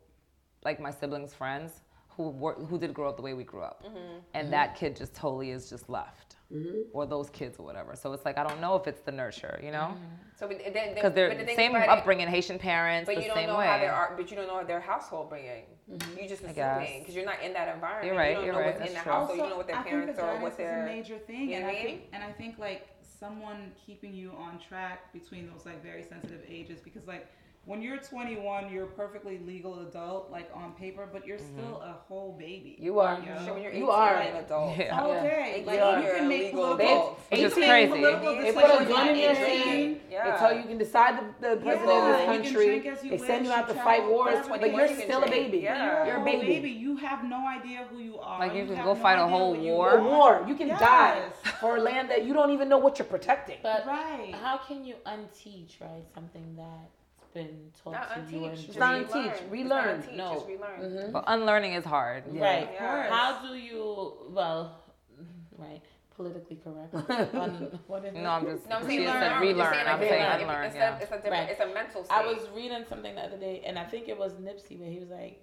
[0.64, 1.82] like my siblings' friends,
[2.18, 4.20] who were, who did grow up the way we grew up, mm-hmm.
[4.34, 6.82] and that kid just totally is just left, Mm-hmm.
[6.94, 7.96] or those kids or whatever.
[7.96, 10.16] So it's like I don't know if it's the nurture, you know, mm-hmm.
[10.38, 13.22] So but then, because they're but the same about it- upbringing, Haitian parents, But the
[13.22, 13.66] you don't same know way.
[13.66, 14.14] how they are.
[14.16, 15.64] But you don't know their household bringing.
[15.92, 16.20] Mm-hmm.
[16.22, 16.78] You just I guess.
[16.84, 18.06] assuming because you're not in that environment.
[18.08, 19.12] You're right, You don't you're know right, what's that's in the true.
[19.12, 19.38] household.
[19.38, 20.84] You don't know what their I think parents the or guidance what is their.
[20.84, 22.88] a major thing, You know and I I think, and I think like
[23.20, 27.28] someone keeping you on track between those like very sensitive ages, because like
[27.66, 31.58] when you're 21, you're a perfectly legal adult, like on paper, but you're mm-hmm.
[31.60, 32.78] still a whole baby.
[32.80, 33.20] You are.
[33.26, 33.44] Yeah.
[33.44, 34.16] Sure, you're 18, You are.
[34.16, 34.78] an adult.
[34.78, 35.04] Yeah.
[35.04, 35.66] Okay, Yeah.
[35.66, 36.02] like Yeah.
[36.02, 37.20] you can make Legal political, adult.
[37.32, 37.92] Which you can crazy.
[37.94, 38.02] They
[38.44, 40.00] They put put a gun in your hand.
[40.12, 40.32] Yeah.
[40.32, 42.66] They tell you you can decide the, the president Yeah, of you this can country.
[42.66, 44.82] drink as you They send you out to you fight travel wars, but you you're
[44.86, 45.58] you can still a baby.
[45.60, 46.06] Yeah.
[46.06, 46.70] You're a whole baby.
[46.70, 48.40] You have no idea who you are.
[48.40, 49.98] Like, you can go no fight a whole war.
[49.98, 50.46] A war.
[50.48, 53.58] You can die for a land that you don't even know what you're protecting.
[53.64, 54.36] But Right.
[54.44, 57.05] how can you unteach, right, something that's
[57.36, 58.46] been taught Not to you?
[58.46, 58.50] unteach.
[58.58, 60.02] and just not been- unteach, It's not relearn.
[60.02, 60.34] unteach, No.
[60.34, 60.80] Just relearn.
[60.82, 61.12] Mhm.
[61.12, 62.24] But unlearning is hard.
[62.28, 62.70] Right.
[62.74, 63.10] Yeah.
[63.10, 64.82] How do you, well,
[65.58, 65.82] right,
[66.16, 66.94] politically correct.
[67.36, 68.68] Un- what is No, I'm just.
[68.70, 69.42] No, I'm she saying said learn.
[69.42, 69.74] relearn.
[69.74, 70.42] Saying I'm saying relearn.
[70.42, 70.66] unlearn.
[70.68, 70.98] It's, Yeah.
[70.98, 71.32] a, it's a different.
[71.34, 71.50] Right.
[71.50, 72.18] It's a mental state.
[72.18, 75.00] I was reading something the other day, and I think it was Nipsey, where he
[75.00, 75.42] was like,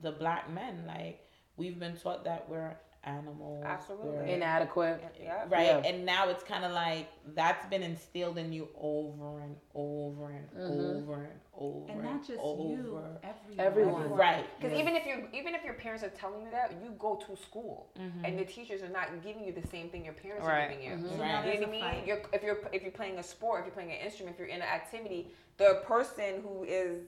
[0.00, 1.26] the black men, like,
[1.56, 2.74] we've been taught that we're
[3.04, 3.64] animals.
[3.66, 4.32] Absolutely.
[4.32, 5.02] Inadequate.
[5.20, 5.44] Yeah.
[5.48, 5.82] Right, Yeah.
[5.84, 10.48] and now it's kind of like that's been instilled in you over and over and
[10.50, 11.00] Mhm.
[11.00, 12.62] over and over And not just over.
[12.62, 13.58] you, everyone.
[13.58, 14.10] Everyone.
[14.10, 17.16] Right, Because even if you even if your parents are telling you that, you go
[17.16, 20.64] to school and the teachers are not giving you the same thing your parents Right.
[20.64, 20.90] are giving you.
[20.92, 21.18] Mhm.
[21.20, 21.54] Right.
[21.54, 22.06] You know what I mean?
[22.06, 24.48] You're, if you're if you're playing a sport, if you're playing an instrument, if you're
[24.48, 27.02] in an activity, the person who is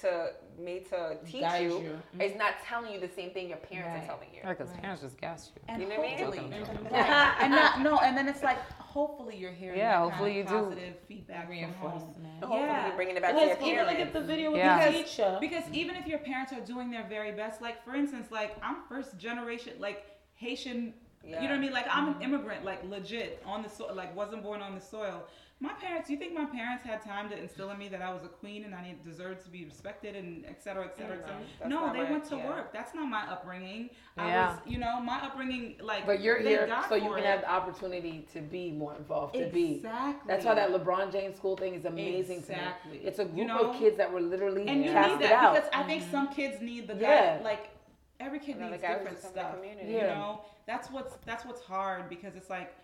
[0.00, 1.88] to made to teach Guide you, you.
[1.90, 2.20] Mm-hmm.
[2.22, 4.02] is not telling you the same thing your parents Right.
[4.02, 4.40] are telling you.
[4.42, 5.62] Yeah, because parents just gas you.
[5.68, 6.50] And You know what I mean?
[6.90, 7.34] Right.
[7.40, 10.58] and not, no, and then it's like, hopefully you're hearing Yeah, hopefully kind of you
[10.58, 10.64] do.
[10.64, 11.50] positive feedback from home.
[11.50, 12.40] Reinforcement.
[12.40, 12.86] Hopefully Yeah.
[12.86, 13.98] you're bringing it back to your Because even parents.
[13.98, 14.90] look at the video with Yeah.
[14.90, 15.36] the teacher.
[15.40, 15.74] Because mm-hmm.
[15.74, 19.18] even if your parents are doing their very best, like for instance, like I'm first
[19.18, 21.40] generation, like Haitian, Yeah.
[21.40, 21.72] you know what I mean?
[21.72, 22.22] Like I'm an mm-hmm.
[22.22, 25.24] immigrant, like legit on the soil, like wasn't born on the soil.
[25.62, 28.24] My parents, you think my parents had time to instill in me that I was
[28.24, 31.20] a queen and I need, deserved to be respected and et cetera, et cetera, et
[31.20, 31.38] cetera?
[31.38, 32.46] No, that's No, they my- went to yeah.
[32.48, 32.72] work.
[32.72, 33.90] That's not my upbringing.
[34.16, 34.48] I Yeah.
[34.50, 36.04] was, you know, my upbringing, like.
[36.04, 37.26] But you're thank here God so you for can it.
[37.26, 39.76] have the opportunity to be more involved, to be.
[39.76, 40.26] Exactly.
[40.26, 42.98] That's why that LeBron James school thing is amazing to Exactly.
[42.98, 43.04] me.
[43.04, 43.70] It's a group You know?
[43.70, 45.54] of kids that were literally and you casted need that out.
[45.54, 46.10] because I think mm-hmm.
[46.10, 47.36] some kids need the Yeah.
[47.38, 47.68] guy like
[48.18, 49.54] every kid Another needs different just in the stuff.
[49.54, 49.92] community.
[49.92, 52.74] You know, that's what's that's what's hard because it's like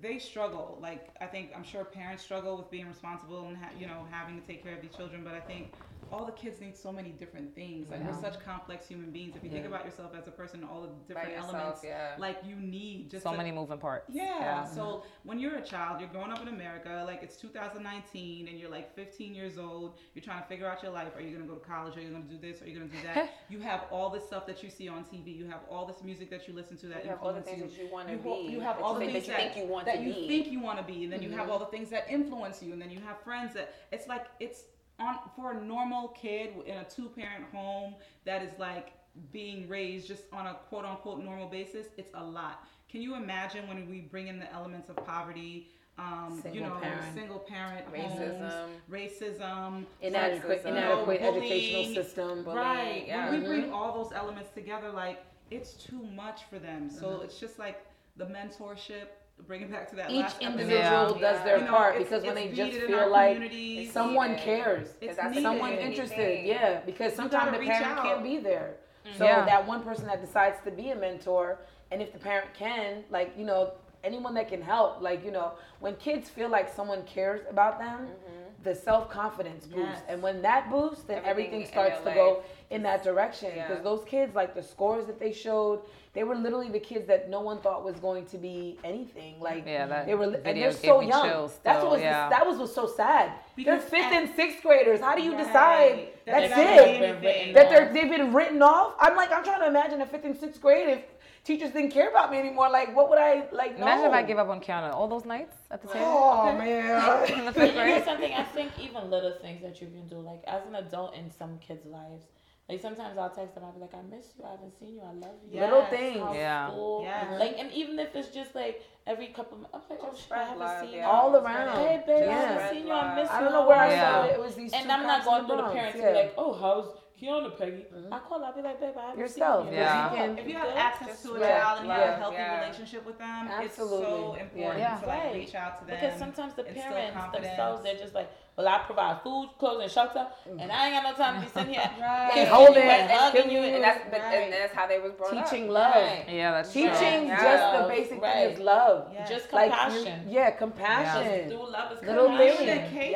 [0.00, 0.78] they struggle.
[0.80, 4.40] Like I think I'm sure parents struggle with being responsible and ha- you know having
[4.40, 5.72] to take care of these children, but I think
[6.12, 7.88] all the kids need so many different things.
[7.90, 9.34] Like we're such complex human beings.
[9.34, 12.14] If you think about yourself as a person, all the different yourself, elements yeah.
[12.16, 14.04] like you need just So many moving parts.
[14.08, 14.64] yeah.
[14.64, 18.70] So when you're a child, you're growing up in America, like it's 2019, and you're
[18.70, 19.94] like 15 years old.
[20.14, 21.08] You're trying to figure out your life.
[21.16, 21.96] Are you gonna go to college?
[21.96, 22.62] Are you gonna do this?
[22.62, 23.30] Are you gonna do that?
[23.48, 25.36] you have all this stuff that you see on TV.
[25.36, 27.58] You have all this music that you listen to that You have all the things
[27.62, 27.66] you.
[27.68, 28.48] that you want to be.
[28.48, 30.28] you have all the things that you think you want that you be.
[30.28, 32.72] think you want to be, and then you have all the things that influence you,
[32.72, 34.64] and then you have friends that it's like it's
[34.98, 38.92] on for a normal kid in a two-parent home that is like
[39.32, 41.86] being raised just on a quote unquote normal basis.
[41.96, 42.66] It's a lot.
[42.90, 45.68] Can you imagine when we bring in the elements of poverty?
[45.98, 47.14] Um, you know, parent.
[47.14, 48.38] single parent Racism.
[48.38, 52.44] homes, racism, inadequate, sexism, inadequate bullying, educational system.
[52.44, 53.04] bullying, Right.
[53.06, 53.30] yeah.
[53.30, 56.90] When we bring all those elements together, like it's too much for them.
[56.90, 57.24] So Mm-hmm.
[57.24, 59.06] it's just like the mentorship.
[59.46, 61.32] Bring it back to that Each last individual Yeah.
[61.32, 64.30] does their You know, part because when they just needed in our feel like someone
[64.32, 64.44] needed.
[64.44, 65.42] cares, It's that's a needed.
[65.42, 66.46] someone interested, thing.
[66.46, 68.02] yeah, because sometimes the parent out.
[68.02, 68.74] can't be there.
[69.06, 69.18] Mm.
[69.18, 69.44] So Yeah.
[69.44, 71.58] that one person that decides to be a mentor,
[71.92, 73.72] and if the parent can, like you know,
[74.02, 78.08] anyone that can help, like you know, when kids feel like someone cares about them,
[78.08, 78.45] mm-hmm.
[78.66, 80.02] The self confidence boosts, Yes.
[80.08, 83.82] and when that boosts, then Everything everything, starts to go in that direction because Yeah.
[83.82, 87.40] those kids, like the scores that they showed, they were literally the kids that no
[87.40, 89.38] one thought was going to be anything.
[89.40, 91.28] Like Yeah, that they were, and they're gave so me young.
[91.28, 92.28] chills That's what was yeah.
[92.28, 93.32] that was what's so sad.
[93.54, 95.00] Because they're fifth and sixth graders.
[95.00, 95.46] How do you Right.
[95.46, 96.56] decide That that's it?
[96.58, 97.54] not doing Been written anything.
[97.54, 98.94] that they're they've been written off.
[98.98, 101.02] I'm like, I'm trying to imagine a fifth and sixth grade if
[101.46, 102.68] teachers didn't care about me anymore.
[102.70, 103.76] Like, what would I like?
[103.78, 104.26] Imagine if I no.
[104.26, 106.04] give up on Kiana all those nights at the table.
[106.06, 107.30] Oh man.
[107.38, 108.04] In the fifth You know grade.
[108.04, 108.32] something?
[108.32, 111.58] I think even little things that you can do, like as an adult in some
[111.58, 112.24] kids' lives.
[112.68, 115.02] Like sometimes I'll text them, I'll be like, I miss you, I haven't seen you,
[115.02, 115.50] I love you.
[115.52, 115.70] Yes.
[115.70, 116.18] Little things.
[116.18, 116.66] How's Yeah.
[116.66, 117.02] school?
[117.04, 117.38] Yes.
[117.38, 120.32] Like, and even if it's just like every couple of months, I'm like, oh, shit,
[120.32, 121.06] I haven't love, seen yeah.
[121.06, 121.12] you.
[121.12, 121.76] All around.
[121.78, 123.36] Hey, babe, I haven't seen you, I miss you.
[123.36, 124.10] I don't know where I Yeah.
[124.10, 124.32] saw it.
[124.32, 125.76] It was these And two I'm not going through the Bronx.
[125.78, 126.06] parents yeah.
[126.06, 126.86] to be like, oh, how's
[127.20, 127.86] Kiana, Peggy?
[127.94, 128.12] Mm-hmm.
[128.12, 129.64] I call, I'll be like, babe, I haven't Yourself.
[129.64, 129.78] seen you.
[129.80, 130.10] Yeah.
[130.10, 132.60] You can- If you have access to a child and you have a healthy Yeah.
[132.60, 134.96] relationship with them, it's so important Yeah.
[135.00, 135.96] to like reach out to them.
[135.98, 140.26] Because sometimes the parents themselves, they're just like, well, I provide food, clothes, and shelter,
[140.58, 142.30] and I ain't got no time to be sitting here Right.
[142.32, 143.58] kissing Hold you and hugging you.
[143.60, 143.64] you.
[143.74, 144.22] And that's Right.
[144.44, 145.50] and that's how they was brought up.
[145.50, 145.94] Teaching love.
[145.94, 146.24] Right.
[146.28, 146.82] Yeah, that's true.
[146.88, 147.42] Teaching Yeah.
[147.42, 149.08] just the basic thing is love.
[149.12, 149.28] Yes.
[149.28, 150.26] Just Like, you- compassion.
[150.28, 151.48] yeah, compassion.
[151.50, 152.56] do love is Little compassion.
[152.56, 153.10] Communication.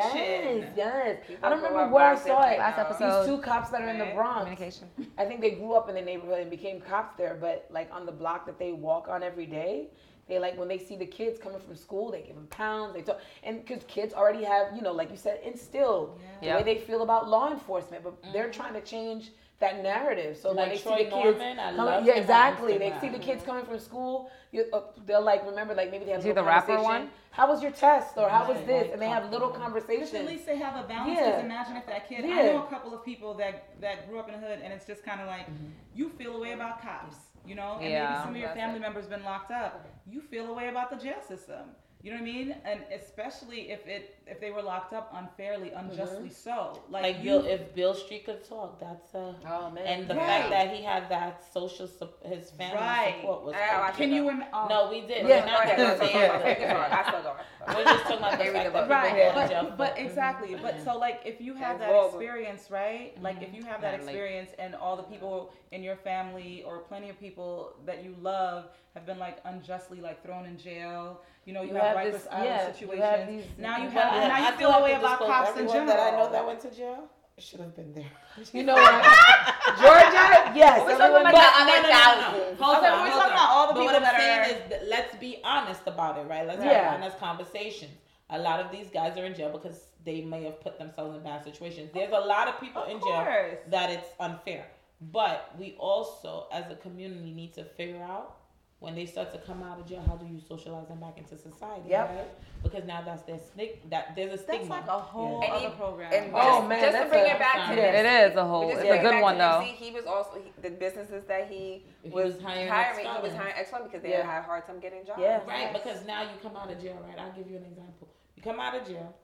[0.59, 1.17] Yes, yes.
[1.27, 2.59] People I don't remember where I saw it.
[2.59, 3.21] Last episode.
[3.23, 4.39] These two cops that are in the Bronx.
[4.41, 4.89] Communication.
[5.17, 8.05] I think they grew up in the neighborhood and became cops there, but like on
[8.05, 9.89] the block that they walk on every day,
[10.31, 12.95] they like when they see the kids coming from school, they give them pounds.
[12.95, 16.57] They talk, and because kids already have, you know, like you said, instilled the Yeah.
[16.57, 20.39] way they feel about law enforcement, but they're trying to change that narrative.
[20.39, 22.79] So when they Troy see the kids, Norman, I coming- love yeah, exactly.
[22.79, 26.13] They see the kids coming from school, you, uh, they'll like remember, like maybe they
[26.13, 27.03] have Is a the rapper conversation.
[27.07, 27.11] one?
[27.33, 28.67] How was your test, or how was Right.
[28.67, 28.83] this?
[28.85, 28.93] Right.
[28.95, 31.19] And they have little But at least they have a balance.
[31.19, 31.41] Yeah.
[31.41, 32.53] Imagine if that kid, I Yeah.
[32.55, 35.05] know a couple of people that that grew up in the hood, and it's just
[35.05, 35.47] kind of like
[35.95, 37.17] you feel a way about cops,
[37.51, 39.85] you know, and maybe some of your family members been locked up.
[40.07, 41.65] You feel a way about the jail system.
[42.03, 42.57] You know what I mean?
[42.65, 46.51] And especially if it if they were locked up unfairly, unjustly mm-hmm.
[46.51, 46.83] so.
[46.89, 49.85] Like, Like you, Bill, if Beale Street could talk, that's a Oh man.
[49.87, 50.27] and the Right.
[50.27, 53.17] fact that he had that social, sup- his family Right.
[53.21, 53.55] support was.
[53.55, 54.23] I gotta can it, you?
[54.25, 54.31] though.
[54.31, 54.67] Im- oh.
[54.69, 55.29] No, we did.
[55.29, 55.41] Yeah.
[55.41, 55.77] We're Go not ahead.
[55.77, 56.71] gonna Let's say talk about anything.
[56.71, 56.93] it.
[56.93, 57.37] I still go.
[57.69, 58.83] We're just talking about the fact that book.
[58.83, 60.55] people Right, but, jail but exactly.
[60.55, 60.85] But mm-hmm.
[60.85, 61.93] so like if you have mm-hmm.
[61.93, 63.23] that experience, right?
[63.23, 67.11] Like if you have that experience and all the people in your family or plenty
[67.11, 71.21] of people that you love have been like unjustly like thrown in jail.
[71.45, 73.05] You know, you, You have, have Rikers this- Island yeah, you situations.
[73.05, 75.19] have these- now you you have have- now you do feel have a way about
[75.21, 75.97] cops in everyone general.
[75.97, 77.05] that I know that went to jail
[77.39, 78.11] should have been there.
[78.53, 79.03] You know what?
[79.81, 80.83] Georgia, yes.
[80.85, 82.61] We're everyone talking knows- about other thousands.
[82.61, 83.39] Hold Okay, on, we're talking on.
[83.39, 85.81] about all the but people what I'm that saying are- is, that let's be honest
[85.87, 86.47] about it, right?
[86.47, 86.91] Let's Yeah.
[86.91, 87.97] have honest conversations.
[88.29, 91.23] A lot of these guys are in jail because they may have put themselves in
[91.23, 91.91] bad situations.
[91.95, 93.59] There's a lot of people in jail course.
[93.69, 94.67] that it's unfair.
[95.01, 98.37] But we also, as a community, need to figure out
[98.81, 101.37] when they start to come out of jail, how do you socialize them back into
[101.37, 101.89] society?
[101.91, 102.09] Yep.
[102.09, 102.29] Right?
[102.63, 104.47] Because now that's their stig- that there's a stigma.
[104.47, 104.75] That's stigma.
[104.75, 106.13] like a whole And other he- program.
[106.15, 108.01] And Oh, just, man, just to bring a- it back to Yeah.
[108.01, 108.71] It MC, a whole.
[108.71, 109.61] It's a good one though.
[109.61, 113.01] MC, he was also he, the businesses that he He was, was hiring hiring.
[113.01, 113.37] He was ex-felons.
[113.37, 114.27] hiring ex because they Yeah.
[114.27, 115.21] had a hard time getting jobs.
[115.21, 115.41] Yeah.
[115.47, 117.19] Right, because now you come out of jail, right?
[117.19, 118.09] I'll give you an example.
[118.35, 119.15] You come out of jail,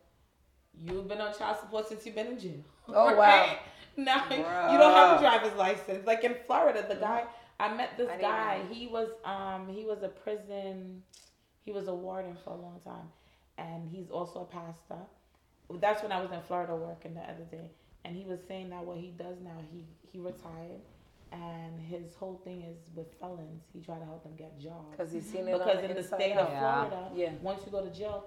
[0.79, 2.61] you've been on child support since you've been in jail.
[2.89, 3.19] Oh, wow.
[3.21, 3.59] Right?
[3.97, 6.07] Now you don't have a driver's license.
[6.07, 7.25] Like in Florida, the guy
[7.59, 8.75] I met this I guy, know.
[8.75, 11.03] he was um he was a prison
[11.65, 13.09] he was a warden for a long time.
[13.59, 15.03] And he's also a pastor.
[15.81, 17.71] That's when I was in Florida working the other day.
[18.05, 20.81] And he was saying that what he does now, he he retired
[21.33, 23.65] and his whole thing is with felons.
[23.73, 24.87] He tried to help them get jobs.
[24.93, 26.61] Because he's seen it Because in the inside state of Yeah.
[26.89, 27.33] Florida, Yeah.
[27.43, 28.25] once you go to jail,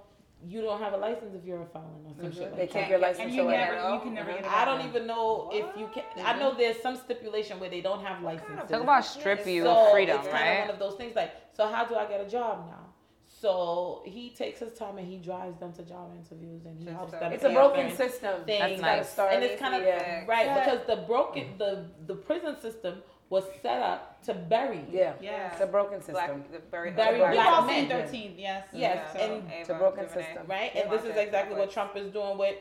[0.48, 2.56] you don't have a license if you're a felon or some shit Mm-hmm.
[2.56, 2.90] They like take that.
[2.90, 3.58] your license and you away.
[3.58, 6.04] never, you can never get I don't even know if you can.
[6.26, 8.70] I know there's some stipulation where they don't have licenses.
[8.70, 11.32] Talk about strip you so of freedom, it's kind of one of those things like,
[11.54, 12.86] so how do I get a job now?
[13.28, 16.98] So he takes his time and he drives them to job interviews and he Just
[16.98, 17.32] helps them.
[17.32, 18.44] It's a broken system.
[18.46, 18.82] things.
[18.82, 19.20] That's nice.
[19.34, 20.26] And it's kind of Yeah.
[20.26, 20.60] right Yeah.
[20.66, 24.84] because the broken the the prison system was set up to bury.
[24.92, 25.14] Yeah.
[25.22, 25.54] Yes.
[25.54, 26.14] It's a broken system.
[26.16, 27.88] Black, the very, Very very black We've all men.
[27.88, 28.68] seen 13, yes.
[28.74, 30.46] Yes, So- and It's a broken system.
[30.48, 30.72] right?
[30.74, 30.82] Yeah.
[30.84, 32.58] And this is exactly what Trump is doing with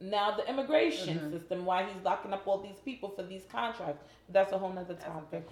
[0.00, 1.32] now the immigration Mm-hmm.
[1.32, 1.66] system.
[1.66, 4.04] Why he's locking up all these people for these contracts.
[4.28, 5.42] That's a whole nother topic.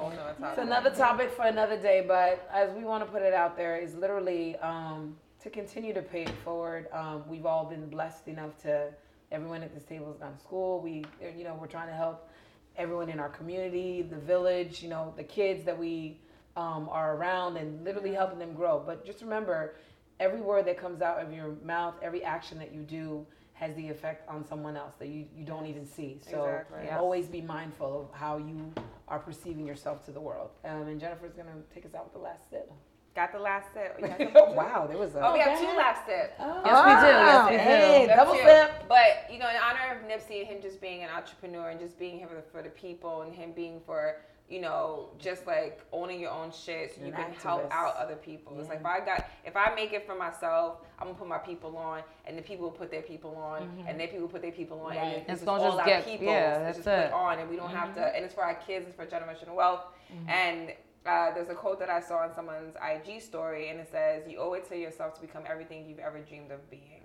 [0.41, 3.77] It's another topic for another day, but as we want to put it out there,
[3.77, 6.87] is literally um, to continue to pay it forward.
[6.93, 8.93] Um, we've all been blessed enough to
[9.33, 10.81] everyone at this table has gone to school.
[10.81, 11.05] We,
[11.37, 12.29] you know, we're trying to help
[12.77, 16.21] everyone in our community, the village, you know, the kids that we
[16.57, 18.83] um, are around, and literally helping them grow.
[18.85, 19.77] But just remember,
[20.21, 23.27] every word that comes out of your mouth, every action that you do.
[23.59, 26.21] Has the effect on someone else that you, you don't even see.
[26.31, 26.81] So Exactly.
[26.85, 26.99] Yes.
[27.01, 28.71] always be mindful of how you
[29.09, 30.51] are perceiving yourself to the world.
[30.63, 32.71] Um, and Jennifer's gonna take us out with the last sip.
[33.17, 33.99] Got the last sip.
[34.21, 35.27] You oh, wow, there was a.
[35.27, 36.35] Oh, we have two oh, last sips.
[36.39, 36.61] Oh.
[36.67, 37.07] Yes, we do.
[37.17, 37.59] Yes, we do.
[37.59, 38.43] Hey, That's double you.
[38.45, 38.85] sip.
[38.89, 41.99] But you know, in honor of Nipsey and him just being an entrepreneur and just
[41.99, 44.17] being here for the, for the people and him being for
[44.51, 48.17] you know just like owning your own shit so you An can help out other
[48.17, 48.55] people.
[48.61, 51.39] It's like if I got if I make it for myself, I'm gonna put my
[51.39, 53.89] people on, and the people will put their people on, mm-hmm.
[53.89, 55.13] and their people put their people on, and Right.
[55.13, 56.27] then It's it's, gonna all just our get- people.
[56.27, 57.13] yeah, that's just put it.
[57.13, 58.01] on, and we don't have to.
[58.01, 58.17] Mm-hmm.
[58.17, 60.29] And it's for our kids, it's for generational wealth, mm-hmm.
[60.29, 60.73] and.
[61.07, 64.39] Uh, there's a quote that I saw on someone's IG story, and it says, "You
[64.39, 67.03] owe it to yourself to become everything you've ever dreamed of being."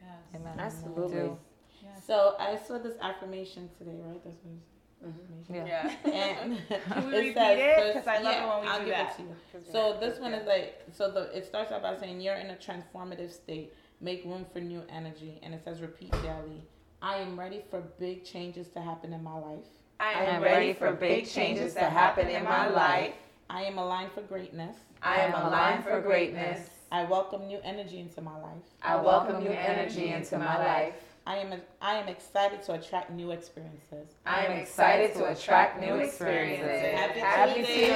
[0.00, 0.08] Yes.
[0.34, 0.58] Amen.
[0.58, 1.16] Absolutely.
[1.16, 1.38] Do.
[2.06, 4.20] So I saw this affirmation today, right?
[4.24, 5.66] That's what it's affirmation.
[5.66, 5.94] Yeah.
[6.04, 7.94] And Can we it repeat says, it?
[7.94, 9.12] 'Cause I love it when we I'll do give that.
[9.12, 9.72] It to you.
[9.72, 12.56] So this one is like, so the it starts out by saying you're in a
[12.56, 13.72] transformative state.
[14.00, 16.62] Make room for new energy, and it says repeat daily.
[17.00, 19.68] I am ready for big changes to happen in my life.
[20.04, 23.14] I am ready for big changes to happen in my life.
[23.48, 24.76] I am aligned for greatness.
[25.02, 26.68] I am aligned for greatness.
[26.92, 28.62] I welcome new energy into my life.
[28.82, 30.94] I welcome new energy into my life.
[31.26, 34.08] I am I am excited to attract new experiences.
[34.26, 36.98] I am excited to attract new experiences.
[36.98, 37.86] Happy Happy Tuesday.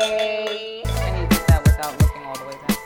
[0.00, 0.82] Tuesday.
[0.86, 2.77] And you did that without looking all the way down.